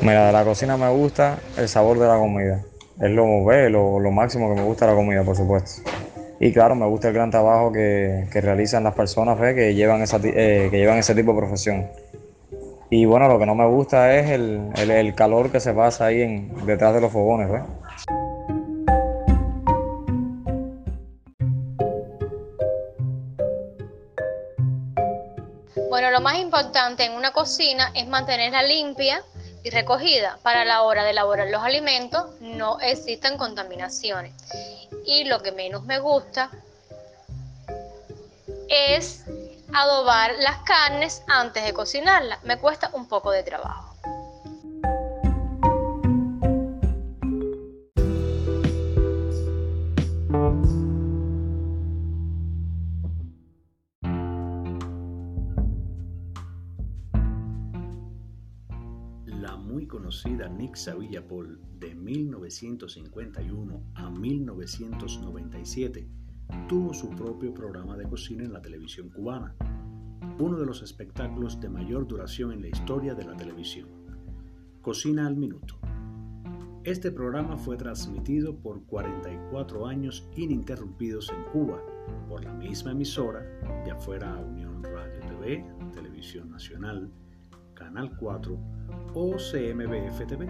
Mira, 0.00 0.26
de 0.26 0.32
la 0.32 0.44
cocina 0.44 0.76
me 0.76 0.90
gusta 0.90 1.38
el 1.56 1.68
sabor 1.68 1.98
de 1.98 2.06
la 2.06 2.18
comida. 2.18 2.64
Es 3.00 3.10
lo, 3.10 3.50
lo, 3.68 4.00
lo 4.00 4.10
máximo 4.10 4.48
que 4.52 4.60
me 4.60 4.66
gusta 4.66 4.86
la 4.86 4.94
comida, 4.94 5.24
por 5.24 5.36
supuesto. 5.36 5.91
Y 6.44 6.52
claro, 6.52 6.74
me 6.74 6.86
gusta 6.86 7.06
el 7.06 7.14
gran 7.14 7.30
trabajo 7.30 7.70
que, 7.70 8.26
realizan 8.32 8.82
las 8.82 8.94
personas 8.94 9.38
que, 9.38 9.76
llevan 9.76 10.02
esa, 10.02 10.16
eh, 10.16 10.66
que 10.72 10.76
llevan 10.76 10.98
ese 10.98 11.14
tipo 11.14 11.30
de 11.30 11.38
profesión. 11.38 11.88
Y 12.90 13.04
bueno, 13.04 13.28
lo 13.28 13.38
que 13.38 13.46
no 13.46 13.54
me 13.54 13.64
gusta 13.68 14.12
es 14.16 14.28
el, 14.28 15.14
calor 15.14 15.52
que 15.52 15.60
se 15.60 15.72
pasa 15.72 16.06
ahí 16.06 16.20
en, 16.20 16.66
detrás 16.66 16.94
de 16.94 17.00
los 17.00 17.12
fogones. 17.12 17.48
Bueno, 25.90 26.10
lo 26.10 26.20
más 26.20 26.40
importante 26.40 27.04
en 27.04 27.12
una 27.12 27.30
cocina 27.30 27.92
es 27.94 28.08
mantenerla 28.08 28.64
limpia 28.64 29.22
y 29.62 29.70
recogida. 29.70 30.40
Para 30.42 30.64
la 30.64 30.82
hora 30.82 31.04
de 31.04 31.10
elaborar 31.10 31.46
los 31.50 31.62
alimentos 31.62 32.34
no 32.40 32.80
existen 32.80 33.38
contaminaciones 33.38 34.32
y 35.04 35.24
lo 35.24 35.42
que 35.42 35.52
menos 35.52 35.84
me 35.84 35.98
gusta 35.98 36.50
es 38.68 39.24
adobar 39.72 40.34
las 40.38 40.58
carnes 40.62 41.22
antes 41.28 41.64
de 41.64 41.72
cocinarlas. 41.72 42.42
Me 42.44 42.58
cuesta 42.58 42.90
un 42.92 43.08
poco 43.08 43.30
de 43.30 43.42
trabajo. 43.42 43.91
Conocida 60.12 60.46
Nixa 60.46 60.94
Villapol 60.94 61.58
de 61.78 61.94
1951 61.94 63.82
a 63.94 64.10
1997 64.10 66.06
tuvo 66.68 66.92
su 66.92 67.08
propio 67.08 67.54
programa 67.54 67.96
de 67.96 68.04
cocina 68.04 68.44
en 68.44 68.52
la 68.52 68.60
televisión 68.60 69.08
cubana, 69.08 69.56
uno 70.38 70.58
de 70.58 70.66
los 70.66 70.82
espectáculos 70.82 71.58
de 71.62 71.70
mayor 71.70 72.06
duración 72.06 72.52
en 72.52 72.60
la 72.60 72.68
historia 72.68 73.14
de 73.14 73.24
la 73.24 73.34
televisión. 73.38 73.88
Cocina 74.82 75.26
al 75.26 75.34
Minuto. 75.34 75.78
Este 76.84 77.10
programa 77.10 77.56
fue 77.56 77.78
transmitido 77.78 78.54
por 78.58 78.84
44 78.84 79.86
años 79.86 80.28
ininterrumpidos 80.36 81.30
en 81.30 81.42
Cuba 81.44 81.82
por 82.28 82.44
la 82.44 82.52
misma 82.52 82.90
emisora, 82.90 83.46
ya 83.86 83.96
fuera 83.96 84.36
Unión 84.36 84.82
Radio 84.82 85.20
TV, 85.20 85.64
Televisión 85.94 86.50
Nacional, 86.50 87.10
Canal 87.82 88.16
4 88.16 88.58
o 89.14 89.32
CMBF 89.32 90.26
TV 90.28 90.48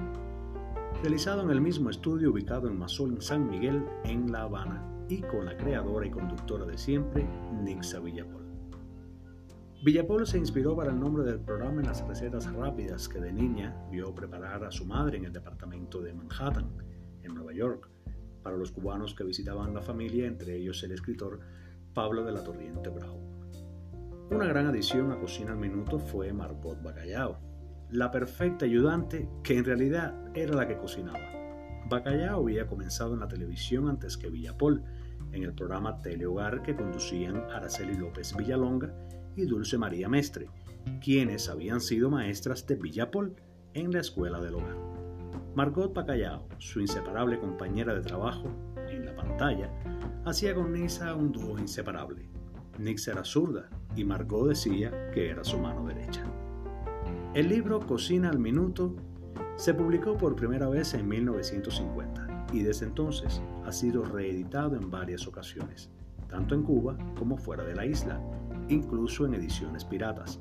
realizado 1.01 1.43
en 1.43 1.51
el 1.51 1.62
mismo 1.62 1.89
estudio 1.89 2.31
ubicado 2.31 2.69
en 2.69 2.79
Masol, 2.79 3.23
San 3.23 3.49
Miguel, 3.49 3.87
en 4.05 4.31
La 4.31 4.43
Habana, 4.43 4.87
y 5.09 5.23
con 5.23 5.47
la 5.47 5.57
creadora 5.57 6.07
y 6.07 6.11
conductora 6.11 6.67
de 6.67 6.77
siempre, 6.77 7.27
Nixa 7.62 8.01
Villapol. 8.01 8.45
Villapol 9.83 10.27
se 10.27 10.39
inspiró 10.39 10.77
para 10.77 10.91
el 10.91 11.01
nombre 11.01 11.25
del 11.25 11.41
programa 11.41 11.81
en 11.81 11.89
las 11.89 12.07
recetas 12.07 12.53
rápidas 12.53 13.09
que 13.09 13.19
de 13.19 13.33
niña 13.33 13.75
vio 13.91 14.15
preparar 14.15 14.62
a 14.65 14.71
su 14.71 14.85
madre 14.85 15.17
en 15.17 15.25
el 15.25 15.33
departamento 15.33 16.03
de 16.03 16.12
Manhattan, 16.12 16.71
en 17.23 17.35
Nueva 17.35 17.55
York, 17.55 17.89
para 18.43 18.59
los 18.59 18.71
cubanos 18.71 19.15
que 19.15 19.25
visitaban 19.25 19.73
la 19.73 19.81
familia, 19.81 20.27
entre 20.27 20.57
ellos 20.57 20.83
el 20.85 20.93
escritor 20.93 21.41
Pablo 21.95 22.25
de 22.25 22.33
la 22.33 22.45
Torriente 22.45 22.91
Bravo. 22.91 23.32
Una 24.33 24.47
gran 24.47 24.67
adición 24.67 25.12
a 25.12 25.19
Cocina 25.19 25.53
al 25.53 25.59
Minuto 25.59 25.99
fue 25.99 26.33
Marbot 26.33 26.83
Bacallao, 26.83 27.37
la 27.91 28.11
perfecta 28.11 28.65
ayudante 28.65 29.29
que 29.45 29.59
en 29.59 29.67
realidad 29.67 30.15
era 30.35 30.55
la 30.55 30.67
que 30.67 30.79
cocinaba. 30.79 31.21
Bacallao 31.91 32.41
había 32.41 32.67
comenzado 32.67 33.12
en 33.12 33.21
la 33.21 33.29
televisión 33.29 33.91
antes 33.91 34.17
que 34.17 34.31
Villapol, 34.31 34.83
en 35.33 35.43
el 35.43 35.53
programa 35.53 36.01
Telehogar 36.01 36.62
que 36.62 36.75
conducían 36.75 37.45
Araceli 37.51 37.95
López 37.95 38.35
Villalonga 38.35 38.95
y 39.37 39.45
Dulce 39.45 39.77
María 39.77 40.09
Mestre, 40.09 40.49
quienes 41.03 41.51
habían 41.51 41.83
sido 41.83 42.09
maestras 42.09 42.67
de 42.67 42.77
Villapol 42.77 43.37
en 43.75 43.93
la 43.93 44.01
escuela 44.01 44.41
del 44.41 44.55
hogar. 44.55 44.79
Margot 45.55 45.93
Pacallao, 45.93 46.49
su 46.57 46.81
inseparable 46.81 47.39
compañera 47.39 47.95
de 47.95 48.01
trabajo 48.01 48.49
en 48.89 49.05
la 49.05 49.15
pantalla, 49.15 49.71
hacía 50.25 50.55
con 50.55 50.73
Nisa 50.73 51.15
un 51.15 51.33
dúo 51.33 51.59
inseparable. 51.59 52.33
Nix 52.79 53.09
era 53.09 53.25
zurda 53.25 53.69
y 53.97 54.05
Margot 54.05 54.49
decía 54.49 55.11
que 55.11 55.29
era 55.31 55.45
su 55.45 55.59
mano 55.59 55.87
derecha. 55.87 56.25
El 57.35 57.49
libro 57.49 57.81
Cocina 57.81 58.29
al 58.31 58.38
Minuto 58.38 58.95
se 59.57 59.75
publicó 59.75 60.17
por 60.17 60.37
primera 60.37 60.69
vez 60.69 60.95
en 60.95 61.09
1950 61.09 62.47
y 62.52 62.62
desde 62.62 62.87
entonces 62.87 63.43
ha 63.64 63.73
sido 63.73 64.05
reeditado 64.05 64.76
en 64.76 64.91
varias 64.91 65.26
ocasiones, 65.26 65.91
tanto 66.29 66.55
en 66.55 66.62
Cuba 66.62 66.97
como 67.19 67.37
fuera 67.37 67.64
de 67.64 67.75
la 67.75 67.87
isla, 67.87 68.21
incluso 68.69 69.25
en 69.26 69.35
ediciones 69.35 69.85
piratas. 69.85 70.41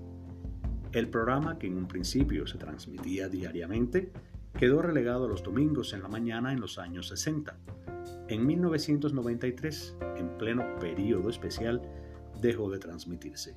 El 0.92 1.10
programa, 1.10 1.58
que 1.58 1.68
en 1.68 1.78
un 1.78 1.88
principio 1.88 2.46
se 2.48 2.58
transmitía 2.58 3.30
diariamente, 3.30 4.12
quedó 4.58 4.82
relegado 4.82 5.28
los 5.28 5.44
domingos 5.44 5.94
en 5.94 6.02
la 6.04 6.10
mañana 6.10 6.52
en 6.52 6.60
los 6.60 6.78
años 6.78 7.08
60. 7.08 7.58
En 8.28 8.46
1993, 8.46 9.98
en 10.18 10.38
pleno 10.38 10.64
periodo 10.80 11.30
especial, 11.30 11.82
dejó 12.42 12.70
de 12.70 12.80
transmitirse. 12.80 13.56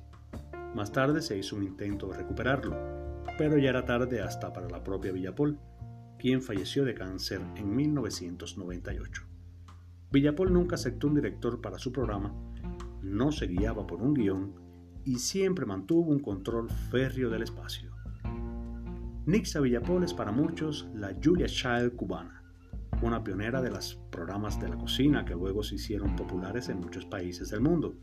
Más 0.75 0.91
tarde 0.91 1.21
se 1.21 1.37
hizo 1.37 1.55
un 1.55 1.63
intento 1.63 2.07
de 2.07 2.17
recuperarlo, 2.17 2.75
pero 3.37 3.57
ya 3.57 3.69
era 3.69 3.85
tarde 3.85 4.21
hasta 4.21 4.53
para 4.53 4.69
la 4.69 4.83
propia 4.83 5.11
Villapol, 5.11 5.59
quien 6.19 6.41
falleció 6.41 6.85
de 6.85 6.93
cáncer 6.93 7.41
en 7.55 7.75
1998. 7.75 9.23
Villapol 10.11 10.53
nunca 10.53 10.75
aceptó 10.75 11.07
un 11.07 11.15
director 11.15 11.61
para 11.61 11.79
su 11.79 11.91
programa, 11.91 12.33
no 13.01 13.31
se 13.31 13.47
guiaba 13.47 13.85
por 13.85 14.01
un 14.01 14.13
guion 14.13 14.53
y 15.03 15.19
siempre 15.19 15.65
mantuvo 15.65 16.11
un 16.11 16.19
control 16.19 16.69
férreo 16.69 17.29
del 17.29 17.43
espacio. 17.43 17.91
Nixa 19.25 19.59
Villapol 19.59 20.03
es 20.03 20.13
para 20.13 20.31
muchos 20.31 20.87
la 20.93 21.15
Julia 21.21 21.47
Child 21.47 21.95
cubana, 21.95 22.43
una 23.01 23.23
pionera 23.23 23.61
de 23.61 23.71
los 23.71 23.95
programas 24.11 24.59
de 24.59 24.69
la 24.69 24.77
cocina 24.77 25.25
que 25.25 25.33
luego 25.33 25.63
se 25.63 25.75
hicieron 25.75 26.15
populares 26.15 26.69
en 26.69 26.79
muchos 26.79 27.05
países 27.05 27.49
del 27.49 27.61
mundo. 27.61 27.95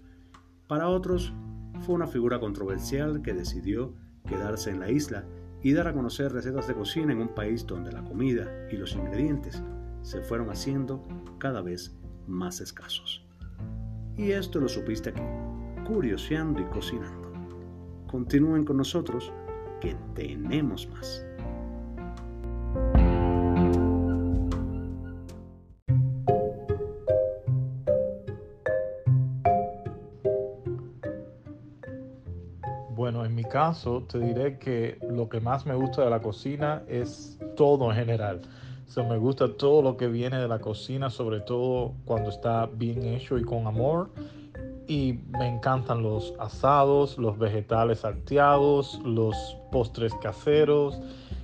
Para 0.67 0.89
otros, 0.89 1.33
fue 1.81 1.95
una 1.95 2.07
figura 2.07 2.41
controversial 2.41 3.23
que 3.23 3.35
decidió 3.35 3.95
quedarse 4.27 4.71
en 4.71 4.81
la 4.81 4.91
isla 4.91 5.25
y 5.63 5.73
dar 5.73 5.89
a 5.89 5.93
conocer 5.93 6.33
recetas 6.33 6.67
de 6.67 6.75
cocina 6.75 7.13
en 7.13 7.21
un 7.21 7.29
país 7.29 7.67
donde 7.67 7.93
la 7.93 8.03
comida 8.03 8.51
y 8.71 8.77
los 8.77 8.95
ingredientes 8.95 9.63
se 10.03 10.21
fueron 10.23 10.51
haciendo 10.51 11.07
cada 11.39 11.63
vez 11.63 11.97
más 12.27 12.61
escasos. 12.61 13.25
Y 14.17 14.33
esto 14.33 14.61
lo 14.61 14.69
supiste 14.69 15.11
aquí, 15.11 15.23
curioseando 15.87 16.61
y 16.61 16.65
cocinando. 16.65 17.33
Continúen 18.11 18.65
con 18.65 18.77
nosotros 18.77 19.33
que 19.81 19.97
tenemos 20.15 20.89
más. 20.89 21.25
Caso 33.53 34.03
te 34.11 34.19
diré 34.19 34.59
que 34.59 34.99
lo 35.11 35.29
que 35.29 35.39
más 35.39 35.67
me 35.67 35.75
gusta 35.75 36.03
de 36.03 36.09
la 36.09 36.23
cocina 36.23 36.83
es 36.89 37.39
todo 37.55 37.91
en 37.91 37.97
general. 37.99 38.41
O 38.97 39.05
me 39.05 39.19
gusta 39.19 39.47
todo 39.59 39.83
lo 39.83 39.99
que 39.99 40.09
viene 40.09 40.39
de 40.39 40.49
la 40.49 40.59
cocina, 40.59 41.11
sobre 41.11 41.41
todo 41.41 41.93
cuando 42.07 42.31
está 42.31 42.67
bien 42.67 43.05
hecho 43.05 43.37
y 43.37 43.43
con 43.43 43.67
amor. 43.67 44.09
Y 44.89 45.21
me 45.39 45.49
encantan 45.49 46.03
los 46.03 46.33
asados, 46.39 47.19
los 47.19 47.39
vegetales 47.39 48.01
salteados, 48.01 48.99
los 49.05 49.37
postres 49.71 50.15
caseros, 50.23 50.99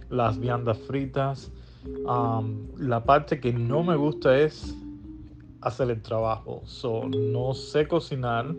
las 0.08 0.38
viandas 0.38 0.78
fritas. 0.78 1.52
la 2.78 3.04
parte 3.04 3.38
que 3.38 3.52
no 3.52 3.82
me 3.82 3.96
gusta 3.96 4.38
es 4.38 4.74
hacer 5.60 5.90
el 5.90 6.00
trabajo. 6.00 6.62
So, 6.64 7.06
no 7.06 7.52
sé 7.52 7.86
cocinar 7.86 8.54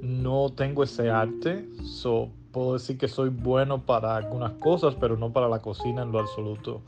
no 0.00 0.50
tengo 0.54 0.84
ese 0.84 1.10
arte, 1.10 1.68
so, 1.82 2.30
puedo 2.52 2.74
decir 2.74 2.98
que 2.98 3.08
soy 3.08 3.28
bueno 3.28 3.84
para 3.84 4.16
algunas 4.16 4.52
cosas, 4.52 4.94
pero 4.98 5.16
no 5.16 5.32
para 5.32 5.48
la 5.48 5.60
cocina 5.60 6.02
en 6.02 6.12
lo 6.12 6.20
absoluto. 6.20 6.82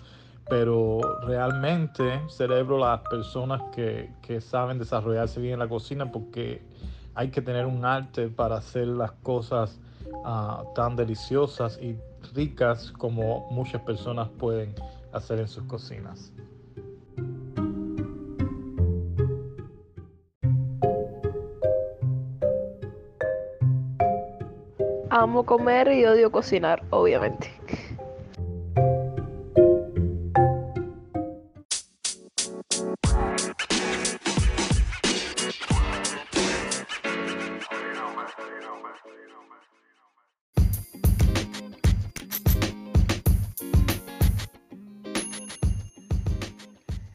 Pero 0.48 1.00
realmente 1.26 2.22
celebro 2.28 2.78
las 2.78 3.00
personas 3.08 3.62
que, 3.74 4.10
saben 4.40 4.78
desarrollarse 4.78 5.40
bien 5.40 5.54
en 5.54 5.58
la 5.60 5.68
cocina 5.68 6.10
porque 6.10 6.62
hay 7.14 7.30
que 7.30 7.42
tener 7.42 7.66
un 7.66 7.84
arte 7.84 8.28
para 8.28 8.56
hacer 8.56 8.86
las 8.88 9.12
cosas 9.22 9.80
ah, 10.24 10.64
tan 10.74 10.96
deliciosas 10.96 11.78
y 11.82 11.96
ricas 12.34 12.92
como 12.92 13.48
muchas 13.50 13.82
personas 13.82 14.28
pueden 14.28 14.74
hacer 15.12 15.38
en 15.40 15.48
sus 15.48 15.64
cocinas. 15.64 16.32
Amo 25.12 25.44
comer 25.44 25.90
y 25.90 26.04
odio 26.04 26.30
cocinar, 26.30 26.84
obviamente. 26.90 27.50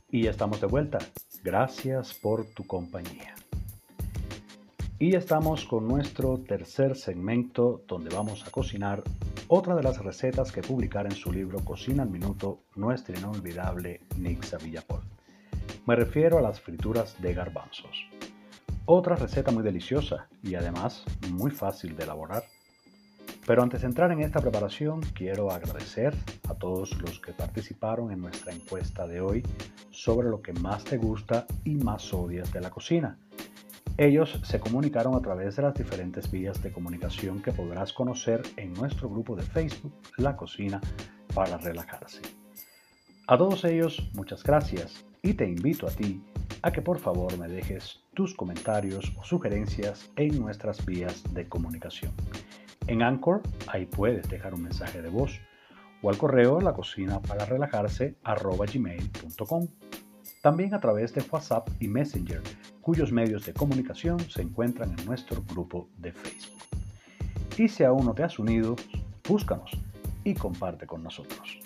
Y 0.10 0.24
ya 0.24 0.32
estamos 0.32 0.60
de 0.60 0.68
vuelta. 0.68 1.00
Gracias 1.44 2.14
por 2.14 2.46
tu 2.46 2.68
compañía. 2.68 3.36
Y 5.06 5.14
estamos 5.14 5.66
con 5.66 5.88
nuestro 5.88 6.40
tercer 6.40 6.96
segmento 6.96 7.84
donde 7.88 8.10
vamos 8.10 8.44
a 8.44 8.50
cocinar 8.50 9.04
otra 9.48 9.76
de 9.76 9.84
las 9.84 10.04
recetas 10.04 10.52
que 10.52 10.64
publicara 10.64 11.08
en 11.08 11.16
su 11.16 11.32
libro 11.32 11.60
Cocina 11.60 12.02
al 12.02 12.10
Minuto 12.10 12.64
nuestra 12.76 13.16
inolvidable 13.16 14.02
Nixa 14.18 14.58
Villapol. 14.58 15.02
Me 15.86 15.96
refiero 15.96 16.40
a 16.40 16.42
las 16.42 16.60
frituras 16.60 17.22
de 17.22 17.36
garbanzos. 17.36 18.08
Otra 18.86 19.16
receta 19.16 19.52
muy 19.52 19.62
deliciosa 19.62 20.28
y 20.42 20.56
además 20.56 21.04
muy 21.30 21.52
fácil 21.52 21.96
de 21.96 22.06
elaborar. 22.06 22.44
Pero 23.46 23.62
antes 23.62 23.82
de 23.82 23.88
entrar 23.88 24.12
en 24.12 24.22
esta 24.22 24.42
preparación 24.42 25.02
quiero 25.14 25.52
agradecer 25.52 26.16
a 26.50 26.56
todos 26.56 27.00
los 27.00 27.20
que 27.20 27.32
participaron 27.32 28.12
en 28.12 28.22
nuestra 28.22 28.54
encuesta 28.54 29.06
de 29.06 29.22
hoy 29.22 29.44
sobre 29.92 30.30
lo 30.30 30.42
que 30.42 30.54
más 30.54 30.84
te 30.84 30.98
gusta 30.98 31.46
y 31.64 31.76
más 31.76 32.12
odias 32.12 32.52
de 32.52 32.62
la 32.62 32.72
cocina. 32.72 33.20
Ellos 33.98 34.42
se 34.44 34.60
comunicaron 34.60 35.16
a 35.16 35.22
través 35.22 35.56
de 35.56 35.62
las 35.62 35.74
diferentes 35.74 36.30
vías 36.30 36.62
de 36.62 36.70
comunicación 36.70 37.42
que 37.42 37.54
podrás 37.54 37.94
conocer 37.94 38.42
en 38.58 38.74
nuestro 38.74 39.10
grupo 39.10 39.38
de 39.38 39.44
Facebook, 39.44 39.94
La 40.18 40.36
Cocina 40.36 40.82
para 41.34 41.58
Relajarse. 41.58 42.22
A 43.28 43.38
todos 43.38 43.64
ellos, 43.64 44.06
muchas 44.14 44.44
gracias 44.44 45.06
y 45.22 45.34
te 45.34 45.48
invito 45.48 45.88
a 45.88 45.92
ti 45.92 46.22
a 46.62 46.74
que 46.74 46.82
por 46.82 47.00
favor 47.00 47.38
me 47.38 47.48
dejes 47.48 48.02
tus 48.14 48.36
comentarios 48.36 49.14
o 49.18 49.24
sugerencias 49.24 50.12
en 50.18 50.42
nuestras 50.42 50.86
vías 50.86 51.24
de 51.34 51.48
comunicación. 51.48 52.12
En 52.88 53.02
Anchor, 53.02 53.44
ahí 53.68 53.86
puedes 53.86 54.28
dejar 54.28 54.54
un 54.56 54.64
mensaje 54.64 55.02
de 55.02 55.10
voz 55.10 55.40
o 56.02 56.10
al 56.10 56.18
correo 56.18 56.60
la 56.60 56.74
cocina 56.74 57.22
para 57.22 57.46
relajarse 57.46 58.18
gmail.com. 58.26 59.68
También 60.42 60.74
a 60.74 60.82
través 60.82 61.14
de 61.14 61.24
WhatsApp 61.32 61.70
y 61.80 61.88
Messenger 61.88 62.42
cuyos 62.86 63.12
medios 63.12 63.44
de 63.48 63.54
comunicación 63.54 64.20
se 64.30 64.44
encuentran 64.44 64.94
en 64.96 65.06
nuestro 65.08 65.42
grupo 65.50 65.90
de 65.98 66.12
Facebook. 66.12 66.62
Y 67.58 67.68
si 67.68 67.84
aún 67.84 68.06
no 68.06 68.14
te 68.14 68.22
has 68.22 68.38
unido, 68.38 68.76
búscanos 69.28 69.72
y 70.24 70.36
comparte 70.36 70.86
con 70.86 71.02
nosotros. 71.02 71.58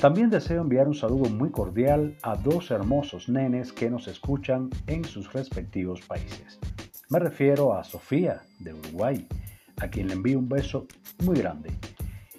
También 0.00 0.28
deseo 0.28 0.62
enviar 0.62 0.88
un 0.88 0.96
saludo 0.96 1.30
muy 1.30 1.50
cordial 1.50 2.16
a 2.22 2.34
dos 2.34 2.72
hermosos 2.72 3.28
nenes 3.28 3.72
que 3.72 3.88
nos 3.88 4.08
escuchan 4.08 4.68
en 4.88 5.04
sus 5.04 5.32
respectivos 5.32 6.00
países. 6.00 6.58
Me 7.08 7.20
refiero 7.20 7.78
a 7.78 7.84
Sofía, 7.84 8.42
de 8.58 8.74
Uruguay, 8.74 9.28
a 9.76 9.86
quien 9.86 10.08
le 10.08 10.14
envío 10.14 10.40
un 10.40 10.48
beso 10.48 10.88
muy 11.24 11.36
grande, 11.36 11.70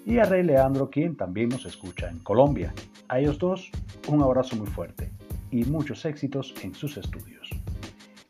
y 0.04 0.18
a 0.18 0.24
Rey 0.24 0.42
Leandro, 0.42 0.90
quien 0.90 1.16
también 1.16 1.48
nos 1.48 1.64
escucha 1.64 2.10
en 2.10 2.18
Colombia. 2.18 2.74
A 3.08 3.18
ellos 3.18 3.38
dos, 3.38 3.70
un 4.08 4.22
abrazo 4.22 4.56
muy 4.56 4.66
fuerte 4.66 5.10
y 5.50 5.64
muchos 5.64 6.04
éxitos 6.04 6.52
en 6.62 6.74
sus 6.74 6.98
estudios. 6.98 7.37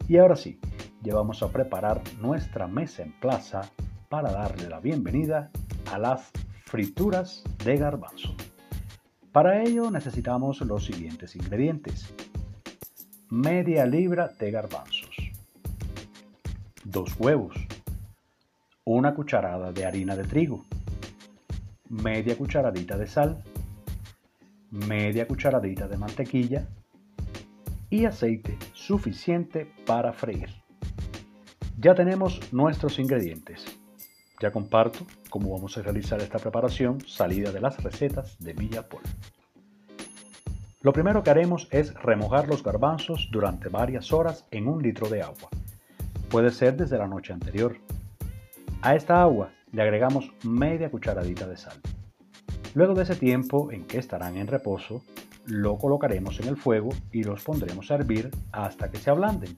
Y 0.09 0.16
ahora 0.16 0.37
sí, 0.37 0.59
ya 1.03 1.14
vamos 1.14 1.42
a 1.42 1.49
preparar 1.49 2.03
nuestra 2.18 2.66
mesa 2.66 3.03
en 3.03 3.12
plaza 3.12 3.71
para 4.09 4.33
darle 4.33 4.66
la 4.66 4.81
bienvenida 4.81 5.51
a 5.92 5.99
las 5.99 6.31
frituras 6.64 7.44
de 7.62 7.77
garbanzo. 7.77 8.35
Para 9.33 9.62
ello 9.62 9.90
necesitamos 9.90 10.62
los 10.62 10.87
siguientes 10.87 11.37
ingredientes. 11.37 12.14
Media 13.29 13.85
libra 13.85 14.29
de 14.29 14.51
garbanzos. 14.51 15.14
Dos 16.85 17.14
huevos. 17.18 17.55
Una 18.85 19.14
cucharada 19.14 19.73
de 19.73 19.85
harina 19.85 20.16
de 20.16 20.25
trigo. 20.25 20.64
media 21.90 22.37
cucharadita 22.37 22.97
de 22.97 23.07
sal, 23.07 23.42
media 24.71 25.27
cucharadita 25.27 25.87
de 25.87 25.97
mantequilla 25.99 26.66
y 27.90 28.05
aceite 28.07 28.57
suficiente 28.88 29.70
para 29.85 30.14
freír. 30.14 30.48
Ya 31.79 31.94
tenemos 31.94 32.40
nuestros 32.55 32.98
ingredientes. 32.98 33.66
Ya 34.40 34.51
comparto 34.51 35.01
cómo 35.29 35.53
vamos 35.53 35.77
a 35.77 35.83
realizar 35.83 36.22
esta 36.22 36.38
preparación 36.38 36.98
salida 37.07 37.53
de 37.53 37.61
las 37.61 37.83
recetas 37.83 38.38
de 38.38 38.55
Villapol. 38.55 39.03
Lo 40.81 40.94
primero 40.94 41.22
que 41.22 41.29
haremos 41.29 41.68
es 41.70 41.92
remojar 41.96 42.48
los 42.48 42.62
garbanzos 42.62 43.29
durante 43.31 43.68
varias 43.68 44.11
horas 44.11 44.46
en 44.51 44.66
un 44.68 44.83
litro 44.83 45.11
de 45.11 45.20
agua. 45.20 45.51
Puede 46.31 46.51
ser 46.51 46.74
desde 46.79 46.96
la 46.96 47.09
noche 47.09 47.35
anterior. 47.35 47.77
A 48.81 48.94
esta 48.94 49.20
agua 49.20 49.51
le 49.70 49.83
agregamos 49.83 50.33
media 50.44 50.90
cucharadita 50.90 51.46
de 51.46 51.59
sal. 51.59 51.77
Luego 52.72 52.94
de 52.94 53.03
ese 53.03 53.16
tiempo 53.16 53.70
en 53.70 53.85
que 53.85 53.98
estarán 53.98 54.38
en 54.38 54.46
reposo, 54.46 55.03
lo 55.48 55.78
colocaremos 55.78 56.38
en 56.40 56.48
el 56.48 56.56
fuego 56.56 56.90
y 57.11 57.24
los 57.24 57.42
pondremos 57.42 57.90
a 57.90 57.94
hervir 57.94 58.30
hasta 58.52 58.90
que 58.90 58.98
se 58.98 59.11
ablanden. 59.11 59.56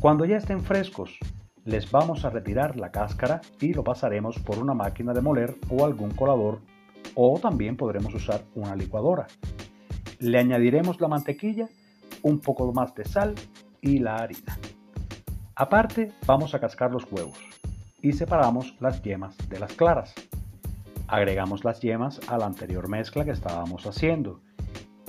Cuando 0.00 0.24
ya 0.24 0.36
estén 0.36 0.62
frescos, 0.62 1.16
les 1.64 1.90
vamos 1.90 2.24
a 2.24 2.30
retirar 2.30 2.76
la 2.76 2.90
cáscara 2.90 3.40
y 3.60 3.72
lo 3.72 3.84
pasaremos 3.84 4.38
por 4.40 4.58
una 4.58 4.74
máquina 4.74 5.14
de 5.14 5.22
moler 5.22 5.56
o 5.70 5.84
algún 5.84 6.10
colador 6.10 6.60
o 7.14 7.38
también 7.38 7.76
podremos 7.76 8.12
usar 8.14 8.42
una 8.54 8.74
licuadora. 8.74 9.26
Le 10.18 10.38
añadiremos 10.38 11.00
la 11.00 11.08
mantequilla, 11.08 11.68
un 12.22 12.40
poco 12.40 12.72
más 12.72 12.94
de 12.94 13.04
sal 13.04 13.34
y 13.80 13.98
la 13.98 14.16
harina. 14.16 14.58
Aparte 15.54 16.12
vamos 16.26 16.54
a 16.54 16.58
cascar 16.58 16.90
los 16.90 17.10
huevos 17.10 17.38
y 18.02 18.12
separamos 18.12 18.76
las 18.80 19.02
yemas 19.02 19.36
de 19.48 19.60
las 19.60 19.72
claras. 19.72 20.12
Agregamos 21.06 21.64
las 21.64 21.80
yemas 21.80 22.20
a 22.28 22.38
la 22.38 22.46
anterior 22.46 22.88
mezcla 22.88 23.24
que 23.24 23.30
estábamos 23.30 23.86
haciendo 23.86 24.40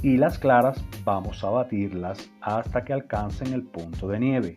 y 0.05 0.17
las 0.17 0.37
claras 0.37 0.85
vamos 1.03 1.43
a 1.43 1.49
batirlas 1.49 2.29
hasta 2.39 2.85
que 2.85 2.93
alcancen 2.93 3.53
el 3.53 3.63
punto 3.63 4.07
de 4.07 4.19
nieve. 4.19 4.53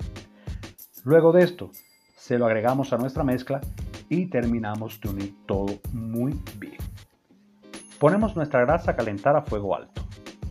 Luego 1.04 1.32
de 1.32 1.42
esto, 1.42 1.70
se 2.18 2.36
lo 2.36 2.44
agregamos 2.44 2.92
a 2.92 2.98
nuestra 2.98 3.24
mezcla 3.24 3.62
y 4.10 4.26
terminamos 4.26 5.00
de 5.00 5.08
unir 5.08 5.34
todo 5.46 5.78
muy 5.94 6.38
bien. 6.58 6.76
Ponemos 7.98 8.36
nuestra 8.36 8.60
grasa 8.60 8.90
a 8.90 8.96
calentar 8.96 9.36
a 9.36 9.40
fuego 9.40 9.74
alto 9.74 10.02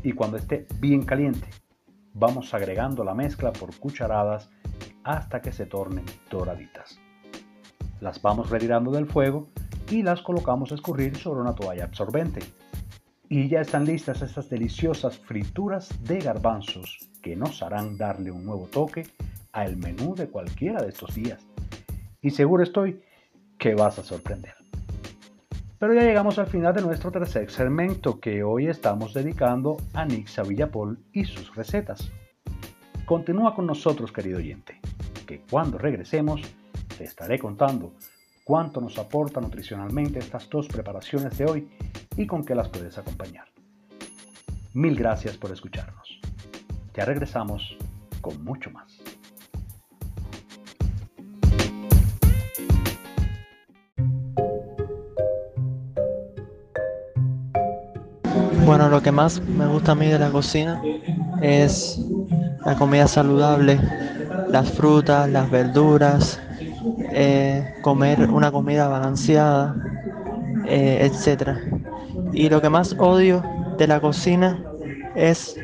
y 0.01 0.13
cuando 0.13 0.37
esté 0.37 0.65
bien 0.79 1.03
caliente, 1.03 1.47
vamos 2.15 2.55
agregando 2.55 3.03
la 3.03 3.13
mezcla 3.13 3.53
por 3.53 3.77
cucharadas 3.77 4.49
hasta 5.03 5.43
que 5.43 5.51
se 5.51 5.67
tornen 5.67 6.05
doraditas. 6.31 6.99
Las 8.01 8.19
vamos 8.19 8.49
retirando 8.49 8.89
del 8.89 9.05
fuego 9.05 9.47
y 9.91 10.01
las 10.01 10.23
colocamos 10.23 10.71
a 10.71 10.75
escurrir 10.75 11.17
sobre 11.17 11.41
una 11.41 11.53
toalla 11.53 11.83
absorbente. 11.83 12.39
Y 13.29 13.49
ya 13.49 13.61
están 13.61 13.85
listas 13.85 14.21
estas 14.21 14.49
deliciosas 14.49 15.17
frituras 15.17 15.89
de 16.03 16.19
garbanzos 16.19 17.09
que 17.21 17.35
nos 17.35 17.61
harán 17.61 17.97
darle 17.97 18.31
un 18.31 18.45
nuevo 18.45 18.67
toque 18.67 19.05
al 19.51 19.75
menú 19.75 20.15
de 20.15 20.29
cualquiera 20.29 20.81
de 20.81 20.89
estos 20.89 21.13
días. 21.13 21.45
Y 22.21 22.29
seguro 22.29 22.63
estoy 22.63 23.01
que 23.57 23.75
vas 23.75 23.99
a 23.99 24.03
sorprender. 24.03 24.53
Pero 25.77 25.93
ya 25.93 26.01
llegamos 26.01 26.39
al 26.39 26.47
final 26.47 26.73
de 26.73 26.81
nuestro 26.81 27.11
tercer 27.11 27.51
segmento 27.51 28.19
que 28.19 28.43
hoy 28.43 28.67
estamos 28.67 29.13
dedicando 29.13 29.77
a 29.93 30.05
Nixa 30.05 30.43
Villapol 30.43 30.97
y 31.11 31.25
sus 31.25 31.53
recetas. 31.53 32.09
Continúa 33.05 33.53
con 33.53 33.67
nosotros, 33.67 34.11
querido 34.11 34.37
oyente, 34.37 34.79
que 35.25 35.41
cuando 35.41 35.77
regresemos 35.77 36.41
te 36.97 37.03
estaré 37.03 37.37
contando 37.37 37.93
cuánto 38.47 38.79
nos 38.79 38.97
aporta 38.97 39.41
nutricionalmente 39.41 40.19
estas 40.19 40.49
dos 40.49 40.69
preparaciones 40.69 41.37
de 41.37 41.45
hoy 41.45 41.67
y 42.15 42.25
con 42.25 42.45
qué 42.45 42.55
las 42.55 42.69
puedes 42.69 42.97
acompañar. 42.97 43.43
Mil 44.73 44.95
gracias 44.95 45.35
por 45.35 45.51
escucharnos. 45.51 46.21
Ya 46.93 47.03
regresamos 47.03 47.75
con 48.21 48.41
mucho 48.45 48.71
más. 48.71 49.01
Bueno, 58.65 58.87
lo 58.87 59.01
que 59.01 59.11
más 59.11 59.41
me 59.41 59.67
gusta 59.67 59.91
a 59.91 59.95
mí 59.95 60.07
de 60.07 60.19
la 60.19 60.29
cocina 60.31 60.81
es 61.41 61.99
la 62.65 62.77
comida 62.77 63.09
saludable, 63.09 63.77
las 64.49 64.71
frutas, 64.71 65.29
las 65.29 65.51
verduras, 65.51 66.39
eh, 67.19 67.73
comer 67.81 68.29
una 68.29 68.51
comida 68.51 68.87
balanceada, 68.87 69.75
eh, 70.67 71.09
etc. 71.09 71.49
Y 72.31 72.47
lo 72.47 72.61
que 72.61 72.69
más 72.69 72.95
odio 72.99 73.43
de 73.79 73.87
la 73.87 73.99
cocina 73.99 74.63
es 75.15 75.57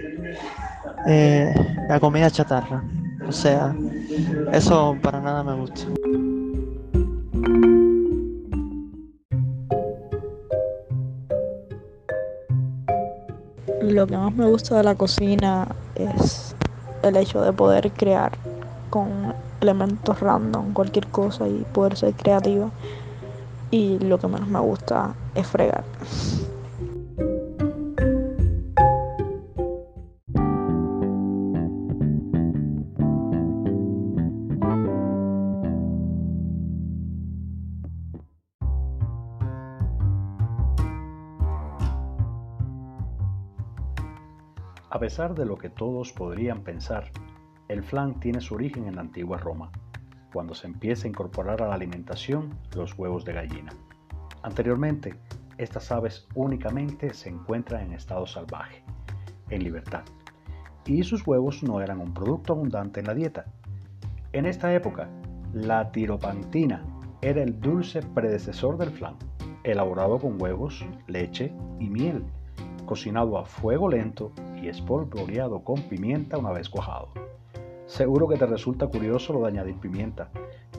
eh, 1.06 1.54
la 1.88 2.00
comida 2.00 2.32
chatarra. 2.32 2.84
O 3.28 3.32
sea, 3.32 3.76
eso 4.52 4.98
para 5.04 5.22
nada 5.22 5.44
me 5.44 5.54
gusta. 5.54 5.84
Lo 13.80 14.08
que 14.08 14.18
más 14.18 14.34
me 14.34 14.48
gusta 14.48 14.78
de 14.78 14.84
la 14.86 14.96
cocina 14.96 15.68
es 15.94 16.56
el 17.04 17.16
hecho 17.16 17.44
de 17.44 17.54
poder 17.54 17.92
crear 17.92 18.32
con 18.90 19.36
elementos 19.64 20.20
random, 20.20 20.74
cualquier 20.74 21.08
cosa 21.08 21.48
y 21.48 21.66
poder 21.74 21.96
ser 21.98 22.14
creativa. 22.14 22.70
Y 23.72 23.98
lo 24.00 24.20
que 24.20 24.28
menos 24.28 24.48
me 24.48 24.60
gusta 24.60 25.16
es 25.34 25.48
fregar. 25.48 25.84
A 44.90 45.00
pesar 45.00 45.34
de 45.34 45.46
lo 45.46 45.58
que 45.58 45.70
todos 45.70 46.14
podrían 46.14 46.62
pensar, 46.62 47.10
el 47.74 47.84
flan 47.84 48.20
tiene 48.20 48.40
su 48.40 48.54
origen 48.54 48.86
en 48.86 48.96
la 48.96 49.02
antigua 49.02 49.40
Roma, 49.40 49.72
cuando 50.32 50.54
se 50.54 50.68
empieza 50.68 51.08
a 51.08 51.10
incorporar 51.10 51.60
a 51.64 51.68
la 51.68 51.74
alimentación 51.74 52.54
los 52.76 52.98
huevos 53.00 53.26
de 53.26 53.34
gallina. 53.34 53.74
Anteriormente, 54.44 55.16
estas 55.58 55.92
aves 55.92 56.28
únicamente 56.36 57.16
se 57.16 57.30
encuentran 57.30 57.82
en 57.82 57.94
estado 57.94 58.28
salvaje, 58.28 58.84
en 59.50 59.64
libertad, 59.64 60.04
y 60.86 61.02
sus 61.04 61.26
huevos 61.26 61.64
no 61.64 61.82
eran 61.82 62.00
un 62.00 62.14
producto 62.14 62.54
abundante 62.54 63.00
en 63.00 63.08
la 63.08 63.16
dieta. 63.16 63.46
En 64.34 64.46
esta 64.46 64.72
época, 64.72 65.10
la 65.52 65.92
tiropantina 65.92 66.86
era 67.22 67.42
el 67.42 67.60
dulce 67.60 68.04
predecesor 68.04 68.78
del 68.78 68.92
flan, 68.92 69.16
elaborado 69.64 70.20
con 70.20 70.40
huevos, 70.40 70.86
leche 71.08 71.52
y 71.80 71.90
miel, 71.90 72.24
cocinado 72.86 73.40
a 73.40 73.46
fuego 73.46 73.90
lento 73.90 74.32
y 74.62 74.68
espolvoreado 74.68 75.64
con 75.64 75.82
pimienta 75.82 76.38
una 76.38 76.52
vez 76.52 76.70
cuajado. 76.70 77.10
Seguro 77.86 78.28
que 78.28 78.38
te 78.38 78.46
resulta 78.46 78.88
curioso 78.88 79.34
lo 79.34 79.42
de 79.42 79.50
añadir 79.50 79.78
pimienta, 79.80 80.30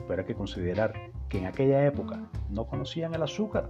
pero 0.07 0.21
hay 0.21 0.27
que 0.27 0.35
considerar 0.35 0.93
que 1.29 1.37
en 1.37 1.45
aquella 1.45 1.85
época 1.85 2.29
no 2.49 2.65
conocían 2.65 3.13
el 3.13 3.23
azúcar 3.23 3.69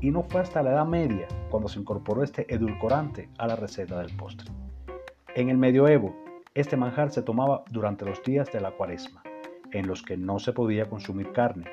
y 0.00 0.10
no 0.10 0.22
fue 0.22 0.42
hasta 0.42 0.62
la 0.62 0.72
Edad 0.72 0.86
Media 0.86 1.26
cuando 1.50 1.68
se 1.68 1.80
incorporó 1.80 2.22
este 2.22 2.52
edulcorante 2.54 3.30
a 3.38 3.46
la 3.46 3.56
receta 3.56 3.98
del 3.98 4.14
postre. 4.16 4.50
En 5.34 5.48
el 5.48 5.56
medioevo, 5.56 6.14
este 6.54 6.76
manjar 6.76 7.10
se 7.10 7.22
tomaba 7.22 7.64
durante 7.70 8.04
los 8.04 8.22
días 8.22 8.52
de 8.52 8.60
la 8.60 8.72
cuaresma, 8.72 9.22
en 9.72 9.86
los 9.86 10.02
que 10.02 10.16
no 10.16 10.38
se 10.38 10.52
podía 10.52 10.88
consumir 10.88 11.32
carne. 11.32 11.64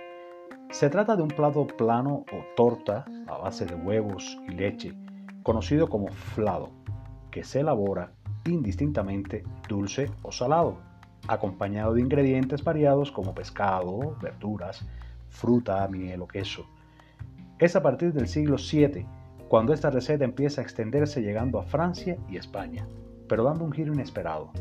Se 0.71 0.89
trata 0.89 1.15
de 1.15 1.23
un 1.23 1.27
plato 1.27 1.67
plano 1.67 2.25
o 2.31 2.55
torta 2.55 3.05
a 3.27 3.37
base 3.37 3.65
de 3.65 3.75
huevos 3.75 4.39
y 4.47 4.53
leche, 4.53 4.93
conocido 5.43 5.89
como 5.89 6.07
flado, 6.07 6.69
que 7.29 7.43
se 7.43 7.59
elabora 7.59 8.13
indistintamente 8.45 9.43
dulce 9.67 10.09
o 10.23 10.31
salado, 10.31 10.77
acompañado 11.33 11.93
de 11.93 12.01
ingredientes 12.01 12.63
variados 12.63 13.11
como 13.11 13.33
pescado, 13.33 14.17
verduras, 14.21 14.85
fruta, 15.29 15.87
miel 15.87 16.21
o 16.21 16.27
queso. 16.27 16.65
Es 17.57 17.75
a 17.75 17.81
partir 17.81 18.11
del 18.11 18.27
siglo 18.27 18.57
VII 18.57 19.05
cuando 19.47 19.73
esta 19.73 19.89
receta 19.89 20.25
empieza 20.25 20.61
a 20.61 20.63
extenderse 20.63 21.21
llegando 21.21 21.59
a 21.59 21.63
Francia 21.63 22.17
y 22.29 22.37
España, 22.37 22.85
pero 23.27 23.43
dando 23.43 23.63
un 23.63 23.71
giro 23.71 23.93
inesperado, 23.93 24.51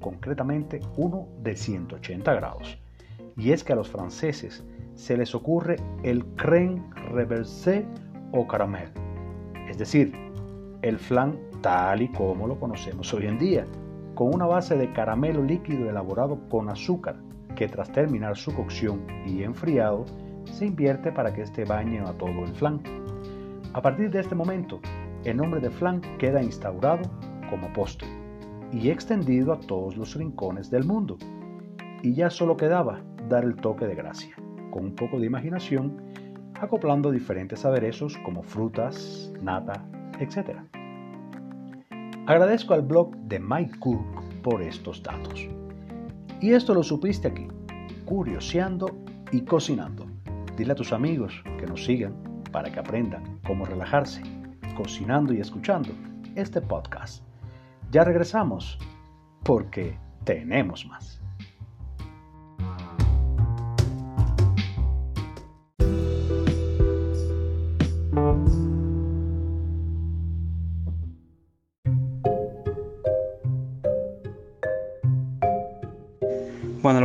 concretamente 0.00 0.80
uno 0.96 1.28
de 1.42 1.56
180 1.56 2.34
grados. 2.34 2.78
Y 3.36 3.52
es 3.52 3.62
que 3.62 3.72
a 3.72 3.76
los 3.76 3.88
franceses 3.88 4.64
se 4.94 5.16
les 5.16 5.34
ocurre 5.34 5.76
el 6.02 6.24
crème 6.34 6.92
reversé 7.12 7.86
o 8.32 8.46
caramel, 8.46 8.90
es 9.68 9.78
decir, 9.78 10.12
el 10.82 10.98
flan 10.98 11.38
tal 11.60 12.02
y 12.02 12.08
como 12.08 12.46
lo 12.46 12.58
conocemos 12.58 13.12
hoy 13.14 13.26
en 13.26 13.38
día, 13.38 13.66
con 14.18 14.34
una 14.34 14.46
base 14.46 14.76
de 14.76 14.92
caramelo 14.92 15.44
líquido 15.44 15.88
elaborado 15.88 16.40
con 16.48 16.68
azúcar, 16.68 17.20
que 17.54 17.68
tras 17.68 17.92
terminar 17.92 18.36
su 18.36 18.52
cocción 18.52 19.06
y 19.24 19.44
enfriado, 19.44 20.06
se 20.42 20.66
invierte 20.66 21.12
para 21.12 21.32
que 21.32 21.42
este 21.42 21.64
bañe 21.64 22.00
a 22.00 22.12
todo 22.14 22.44
el 22.44 22.52
flan. 22.52 22.80
A 23.74 23.80
partir 23.80 24.10
de 24.10 24.18
este 24.18 24.34
momento, 24.34 24.80
el 25.22 25.36
nombre 25.36 25.60
de 25.60 25.70
flan 25.70 26.00
queda 26.18 26.42
instaurado 26.42 27.02
como 27.48 27.72
postre 27.72 28.08
y 28.72 28.90
extendido 28.90 29.52
a 29.52 29.60
todos 29.60 29.96
los 29.96 30.16
rincones 30.16 30.68
del 30.68 30.82
mundo. 30.82 31.16
Y 32.02 32.12
ya 32.14 32.28
solo 32.28 32.56
quedaba 32.56 33.00
dar 33.28 33.44
el 33.44 33.54
toque 33.54 33.86
de 33.86 33.94
gracia, 33.94 34.34
con 34.72 34.84
un 34.84 34.96
poco 34.96 35.20
de 35.20 35.26
imaginación, 35.26 35.96
acoplando 36.60 37.12
diferentes 37.12 37.64
aderezos 37.64 38.18
como 38.24 38.42
frutas, 38.42 39.32
nata, 39.40 39.88
etc. 40.18 40.58
Agradezco 42.28 42.74
al 42.74 42.82
blog 42.82 43.16
de 43.20 43.40
Mike 43.40 43.78
Cook 43.78 44.04
por 44.42 44.60
estos 44.60 45.02
datos. 45.02 45.48
Y 46.42 46.52
esto 46.52 46.74
lo 46.74 46.82
supiste 46.82 47.26
aquí, 47.26 47.48
curioseando 48.04 48.98
y 49.32 49.46
cocinando. 49.46 50.04
Dile 50.54 50.72
a 50.72 50.74
tus 50.74 50.92
amigos 50.92 51.42
que 51.58 51.64
nos 51.64 51.86
sigan 51.86 52.14
para 52.52 52.70
que 52.70 52.80
aprendan 52.80 53.40
cómo 53.46 53.64
relajarse, 53.64 54.20
cocinando 54.76 55.32
y 55.32 55.40
escuchando 55.40 55.88
este 56.34 56.60
podcast. 56.60 57.24
Ya 57.92 58.04
regresamos 58.04 58.78
porque 59.42 59.98
tenemos 60.24 60.84
más. 60.84 61.22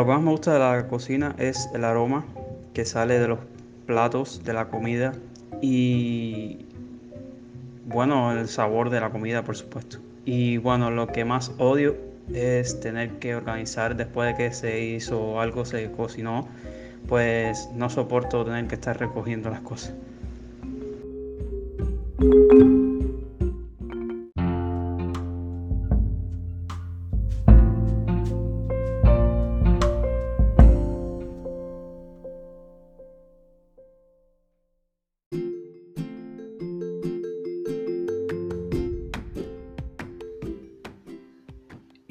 Lo 0.04 0.08
que 0.08 0.16
más 0.16 0.22
me 0.22 0.32
gusta 0.32 0.52
de 0.52 0.60
la 0.60 0.88
cocina 0.90 1.34
es 1.38 1.70
el 1.74 1.86
aroma 1.86 2.26
que 2.74 2.84
sale 2.84 3.20
de 3.20 3.30
los 3.30 3.40
platos, 3.86 4.44
de 4.44 4.52
la 4.52 4.68
comida 4.68 5.14
y 5.62 6.66
bueno, 7.86 8.34
el 8.38 8.50
sabor 8.50 8.90
de 8.90 9.00
la 9.00 9.12
comida, 9.12 9.46
por 9.46 9.56
supuesto. 9.56 10.00
Y 10.26 10.58
bueno, 10.58 10.92
lo 10.92 11.08
que 11.08 11.24
más 11.24 11.54
odio 11.58 11.96
es 12.34 12.82
tener 12.82 13.12
que 13.20 13.34
organizar 13.34 13.96
después 13.96 14.28
de 14.28 14.36
que 14.36 14.54
se 14.54 14.82
hizo 14.82 15.40
algo, 15.40 15.64
se 15.64 15.90
cocinó, 15.92 16.50
pues 17.08 17.70
no 17.74 17.90
soporto 17.90 18.44
tener 18.44 18.68
que 18.68 18.76
estar 18.76 19.00
recogiendo 19.00 19.50
las 19.52 19.62
cosas. 19.62 19.94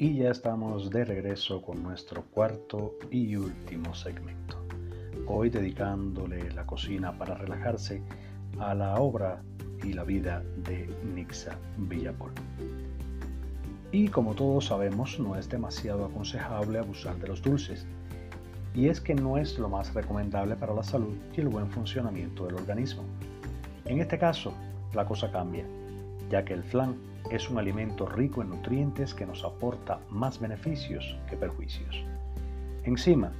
Y 0.03 0.15
ya 0.15 0.31
estamos 0.31 0.89
de 0.89 1.05
regreso 1.05 1.61
con 1.61 1.81
nuestro 1.81 2.23
cuarto 2.23 2.95
y 3.09 3.37
último 3.37 3.95
segmento. 3.95 4.57
Hoy 5.27 5.49
dedicándole 5.49 6.51
la 6.51 6.65
cocina 6.65 7.17
para 7.17 7.35
relajarse 7.35 8.01
a 8.59 8.75
la 8.75 8.95
obra 8.95 9.41
y 9.81 9.93
la 9.93 10.03
vida 10.03 10.43
de 10.57 10.93
Nixa 11.15 11.57
Villapol. 11.77 12.33
Y 13.93 14.09
como 14.09 14.33
todos 14.33 14.65
sabemos, 14.65 15.17
no 15.21 15.37
es 15.37 15.47
demasiado 15.47 16.03
aconsejable 16.03 16.79
abusar 16.79 17.15
de 17.15 17.29
los 17.29 17.41
dulces. 17.41 17.87
Y 18.75 18.89
es 18.89 18.99
que 18.99 19.15
no 19.15 19.37
es 19.37 19.57
lo 19.57 19.69
más 19.69 19.93
recomendable 19.93 20.57
para 20.57 20.73
la 20.73 20.83
salud 20.83 21.15
y 21.33 21.39
el 21.39 21.47
buen 21.47 21.69
funcionamiento 21.69 22.45
del 22.45 22.55
organismo. 22.55 23.03
En 23.85 24.01
este 24.01 24.19
caso, 24.19 24.53
la 24.93 25.05
cosa 25.05 25.31
cambia, 25.31 25.65
ya 26.29 26.43
que 26.43 26.55
el 26.55 26.63
flan 26.63 27.12
es 27.29 27.49
un 27.49 27.57
alimento 27.57 28.05
rico 28.05 28.41
en 28.41 28.49
nutrientes 28.49 29.13
que 29.13 29.25
nos 29.25 29.43
aporta 29.43 29.99
más 30.09 30.39
beneficios 30.39 31.17
que 31.29 31.37
perjuicios. 31.37 32.03
Encima, 32.83 33.31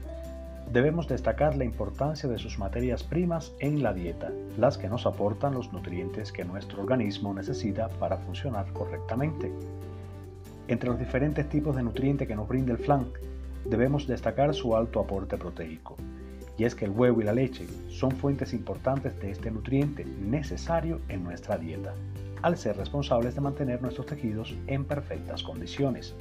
debemos 0.71 1.07
destacar 1.07 1.55
la 1.55 1.65
importancia 1.65 2.29
de 2.29 2.37
sus 2.37 2.57
materias 2.57 3.03
primas 3.03 3.53
en 3.59 3.83
la 3.83 3.93
dieta, 3.93 4.31
las 4.57 4.77
que 4.77 4.89
nos 4.89 5.05
aportan 5.05 5.53
los 5.53 5.71
nutrientes 5.73 6.31
que 6.31 6.45
nuestro 6.45 6.81
organismo 6.81 7.33
necesita 7.33 7.89
para 7.89 8.17
funcionar 8.17 8.71
correctamente. 8.73 9.51
Entre 10.67 10.89
los 10.89 10.97
diferentes 10.97 11.47
tipos 11.49 11.75
de 11.75 11.83
nutrientes 11.83 12.27
que 12.27 12.35
nos 12.35 12.47
brinda 12.47 12.71
el 12.71 12.79
flan, 12.79 13.07
debemos 13.65 14.07
destacar 14.07 14.53
su 14.53 14.75
alto 14.75 15.01
aporte 15.01 15.37
proteico, 15.37 15.97
y 16.57 16.63
es 16.63 16.73
que 16.73 16.85
el 16.85 16.91
huevo 16.91 17.21
y 17.21 17.25
la 17.25 17.33
leche 17.33 17.67
son 17.89 18.11
fuentes 18.11 18.53
importantes 18.53 19.19
de 19.19 19.31
este 19.31 19.51
nutriente 19.51 20.05
necesario 20.05 21.01
en 21.09 21.23
nuestra 21.23 21.57
dieta 21.57 21.93
al 22.43 22.57
ser 22.57 22.77
responsables 22.77 23.33
de 23.33 23.41
mantener 23.41 23.81
nuestros 23.81 24.05
tejidos 24.05 24.55
en 24.67 24.85
perfectas 24.85 25.41
condiciones. 25.41 26.13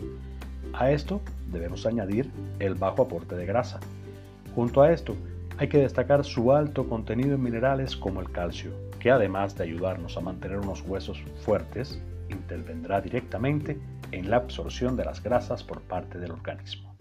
A 0.73 0.91
esto 0.91 1.21
debemos 1.49 1.85
añadir 1.85 2.31
el 2.59 2.75
bajo 2.75 3.03
aporte 3.03 3.37
de 3.37 3.45
grasa. 3.45 3.81
Junto 4.55 4.83
a 4.83 4.93
esto, 4.93 5.15
hay 5.59 5.69
que 5.69 5.79
destacar 5.79 6.25
su 6.25 6.53
alto 6.53 6.89
contenido 6.89 7.35
en 7.35 7.43
minerales 7.43 7.97
como 7.97 8.21
el 8.21 8.31
calcio, 8.31 8.71
que 8.99 9.11
además 9.11 9.57
de 9.57 9.65
ayudarnos 9.65 10.17
a 10.17 10.21
mantener 10.21 10.59
unos 10.59 10.83
huesos 10.83 11.23
fuertes, 11.45 12.01
intervendrá 12.31 13.01
directamente 13.01 13.79
en 14.13 14.31
la 14.31 14.37
absorción 14.37 14.97
de 14.97 15.05
las 15.05 15.23
grasas 15.23 15.63
por 15.63 15.83
parte 15.83 16.19
del 16.19 16.31
organismo. 16.31 16.95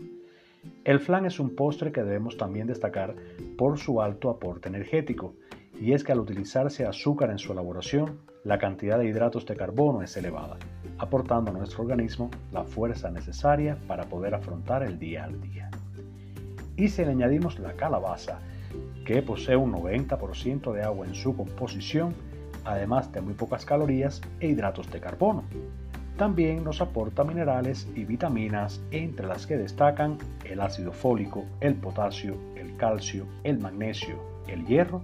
El 0.83 0.99
flan 0.99 1.25
es 1.25 1.39
un 1.39 1.55
postre 1.55 1.91
que 1.91 2.03
debemos 2.03 2.37
también 2.37 2.67
destacar 2.67 3.15
por 3.57 3.77
su 3.77 4.01
alto 4.01 4.29
aporte 4.29 4.69
energético, 4.69 5.35
y 5.81 5.93
es 5.93 6.03
que 6.03 6.11
al 6.11 6.19
utilizarse 6.19 6.85
azúcar 6.85 7.31
en 7.31 7.39
su 7.39 7.53
elaboración, 7.53 8.19
la 8.43 8.59
cantidad 8.59 8.99
de 8.99 9.07
hidratos 9.07 9.47
de 9.47 9.55
carbono 9.55 10.03
es 10.03 10.15
elevada, 10.15 10.57
aportando 10.99 11.49
a 11.49 11.53
nuestro 11.55 11.81
organismo 11.81 12.29
la 12.51 12.63
fuerza 12.63 13.09
necesaria 13.09 13.79
para 13.87 14.03
poder 14.03 14.35
afrontar 14.35 14.83
el 14.83 14.99
día 14.99 15.23
al 15.23 15.41
día. 15.41 15.71
Y 16.77 16.87
si 16.89 17.03
le 17.03 17.09
añadimos 17.09 17.57
la 17.57 17.73
calabaza, 17.73 18.37
que 19.05 19.23
posee 19.23 19.55
un 19.55 19.73
90% 19.73 20.71
de 20.71 20.83
agua 20.83 21.07
en 21.07 21.15
su 21.15 21.35
composición, 21.35 22.13
además 22.63 23.11
de 23.11 23.21
muy 23.21 23.33
pocas 23.33 23.65
calorías 23.65 24.21
e 24.39 24.49
hidratos 24.49 24.91
de 24.91 24.99
carbono. 24.99 25.43
También 26.15 26.63
nos 26.63 26.79
aporta 26.81 27.23
minerales 27.23 27.87
y 27.95 28.05
vitaminas, 28.05 28.79
entre 28.91 29.25
las 29.25 29.47
que 29.47 29.57
destacan 29.57 30.19
el 30.45 30.61
ácido 30.61 30.91
fólico, 30.91 31.43
el 31.59 31.73
potasio, 31.73 32.37
el 32.55 32.77
calcio, 32.77 33.25
el 33.43 33.57
magnesio, 33.57 34.21
el 34.47 34.63
hierro 34.67 35.01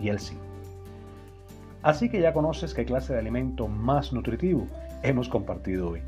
y 0.00 0.08
el 0.08 0.18
zinc. 0.18 0.40
Así 1.82 2.08
que 2.10 2.20
ya 2.20 2.32
conoces 2.32 2.74
qué 2.74 2.84
clase 2.84 3.14
de 3.14 3.18
alimento 3.18 3.66
más 3.66 4.12
nutritivo 4.12 4.66
hemos 5.02 5.28
compartido 5.28 5.90
hoy. 5.90 6.02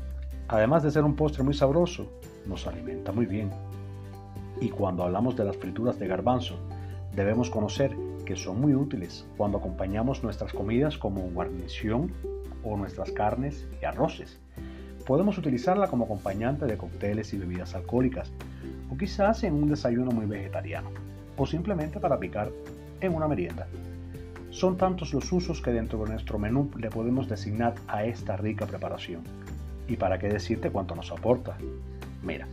Además 0.47 0.83
de 0.83 0.91
ser 0.91 1.03
un 1.03 1.15
postre 1.15 1.43
muy 1.43 1.53
sabroso, 1.53 2.11
nos 2.45 2.67
alimenta 2.67 3.11
muy 3.11 3.25
bien. 3.25 3.49
Y 4.61 4.69
cuando 4.69 5.03
hablamos 5.03 5.35
de 5.35 5.45
las 5.45 5.57
frituras 5.57 5.97
de 5.97 6.07
garbanzo, 6.07 6.59
debemos 7.15 7.49
conocer 7.49 7.95
que 8.25 8.35
son 8.35 8.61
muy 8.61 8.75
útiles 8.75 9.25
cuando 9.35 9.57
acompañamos 9.57 10.23
nuestras 10.23 10.53
comidas 10.53 10.97
como 10.97 11.21
guarnición 11.31 12.11
o 12.63 12.77
nuestras 12.77 13.11
carnes 13.11 13.67
y 13.81 13.85
arroces. 13.85 14.39
Podemos 15.05 15.37
utilizarla 15.37 15.87
como 15.87 16.05
acompañante 16.05 16.65
de 16.65 16.77
cócteles 16.77 17.33
y 17.33 17.37
bebidas 17.37 17.75
alcohólicas, 17.75 18.31
o 18.89 18.97
quizás 18.97 19.43
en 19.43 19.55
un 19.55 19.69
desayuno 19.69 20.11
muy 20.11 20.25
vegetariano, 20.25 20.89
o 21.35 21.45
simplemente 21.45 21.99
para 21.99 22.19
picar 22.19 22.51
en 23.05 23.13
una 23.13 23.27
merienda. 23.27 23.67
Son 24.49 24.77
tantos 24.77 25.13
los 25.13 25.31
usos 25.31 25.61
que 25.61 25.71
dentro 25.71 26.03
de 26.03 26.11
nuestro 26.11 26.39
menú 26.39 26.69
le 26.77 26.89
podemos 26.89 27.27
designar 27.27 27.75
a 27.87 28.05
esta 28.05 28.37
rica 28.37 28.65
preparación. 28.65 29.21
¿Y 29.87 29.97
para 29.97 30.19
qué 30.19 30.29
decirte 30.29 30.69
cuánto 30.69 30.95
nos 30.95 31.11
aporta? 31.11 31.57
Mira, 32.23 32.47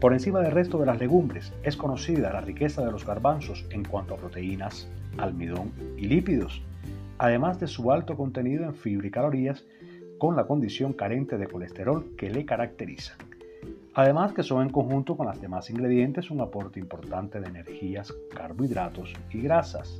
por 0.00 0.12
encima 0.12 0.40
del 0.40 0.52
resto 0.52 0.78
de 0.78 0.86
las 0.86 0.98
legumbres 0.98 1.52
es 1.62 1.76
conocida 1.76 2.32
la 2.32 2.40
riqueza 2.40 2.84
de 2.84 2.92
los 2.92 3.06
garbanzos 3.06 3.64
en 3.70 3.84
cuanto 3.84 4.14
a 4.14 4.18
proteínas, 4.18 4.88
almidón 5.18 5.72
y 5.96 6.06
lípidos, 6.06 6.62
además 7.18 7.60
de 7.60 7.66
su 7.66 7.90
alto 7.92 8.16
contenido 8.16 8.64
en 8.64 8.74
fibra 8.74 9.06
y 9.06 9.10
calorías 9.10 9.64
con 10.18 10.36
la 10.36 10.46
condición 10.46 10.92
carente 10.92 11.38
de 11.38 11.46
colesterol 11.46 12.14
que 12.16 12.30
le 12.30 12.44
caracteriza. 12.44 13.16
Además 13.98 14.34
que 14.34 14.42
son 14.42 14.60
en 14.60 14.68
conjunto 14.68 15.16
con 15.16 15.26
los 15.26 15.40
demás 15.40 15.70
ingredientes 15.70 16.30
un 16.30 16.42
aporte 16.42 16.78
importante 16.78 17.40
de 17.40 17.48
energías, 17.48 18.12
carbohidratos 18.28 19.14
y 19.30 19.40
grasas. 19.40 19.98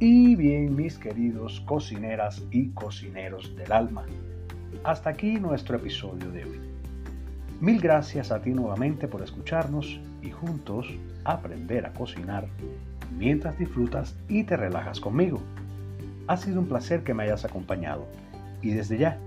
Y 0.00 0.34
bien, 0.34 0.74
mis 0.74 0.98
queridos 0.98 1.60
cocineras 1.60 2.42
y 2.50 2.70
cocineros 2.70 3.54
del 3.54 3.70
alma, 3.70 4.04
hasta 4.82 5.10
aquí 5.10 5.38
nuestro 5.38 5.76
episodio 5.76 6.28
de 6.32 6.44
hoy. 6.44 6.60
Mil 7.60 7.80
gracias 7.80 8.32
a 8.32 8.42
ti 8.42 8.50
nuevamente 8.50 9.06
por 9.06 9.22
escucharnos 9.22 10.00
y 10.20 10.32
juntos 10.32 10.88
aprender 11.22 11.86
a 11.86 11.92
cocinar 11.92 12.48
mientras 13.16 13.56
disfrutas 13.60 14.16
y 14.28 14.42
te 14.42 14.56
relajas 14.56 14.98
conmigo. 14.98 15.40
Ha 16.26 16.36
sido 16.36 16.58
un 16.58 16.66
placer 16.66 17.04
que 17.04 17.14
me 17.14 17.22
hayas 17.22 17.44
acompañado 17.44 18.08
y 18.60 18.70
desde 18.70 18.98
ya 18.98 19.20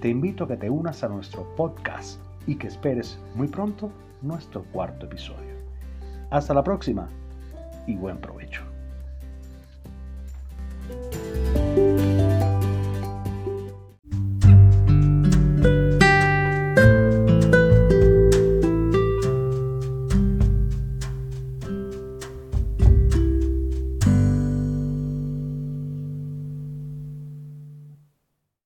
te 0.00 0.08
invito 0.08 0.42
a 0.42 0.48
que 0.48 0.56
te 0.56 0.70
unas 0.70 1.04
a 1.04 1.08
nuestro 1.08 1.54
podcast 1.54 2.23
y 2.46 2.56
que 2.56 2.68
esperes 2.68 3.18
muy 3.34 3.48
pronto 3.48 3.90
nuestro 4.22 4.64
cuarto 4.64 5.06
episodio. 5.06 5.54
Hasta 6.30 6.54
la 6.54 6.64
próxima 6.64 7.08
y 7.86 7.96
buen 7.96 8.18
provecho. 8.18 8.73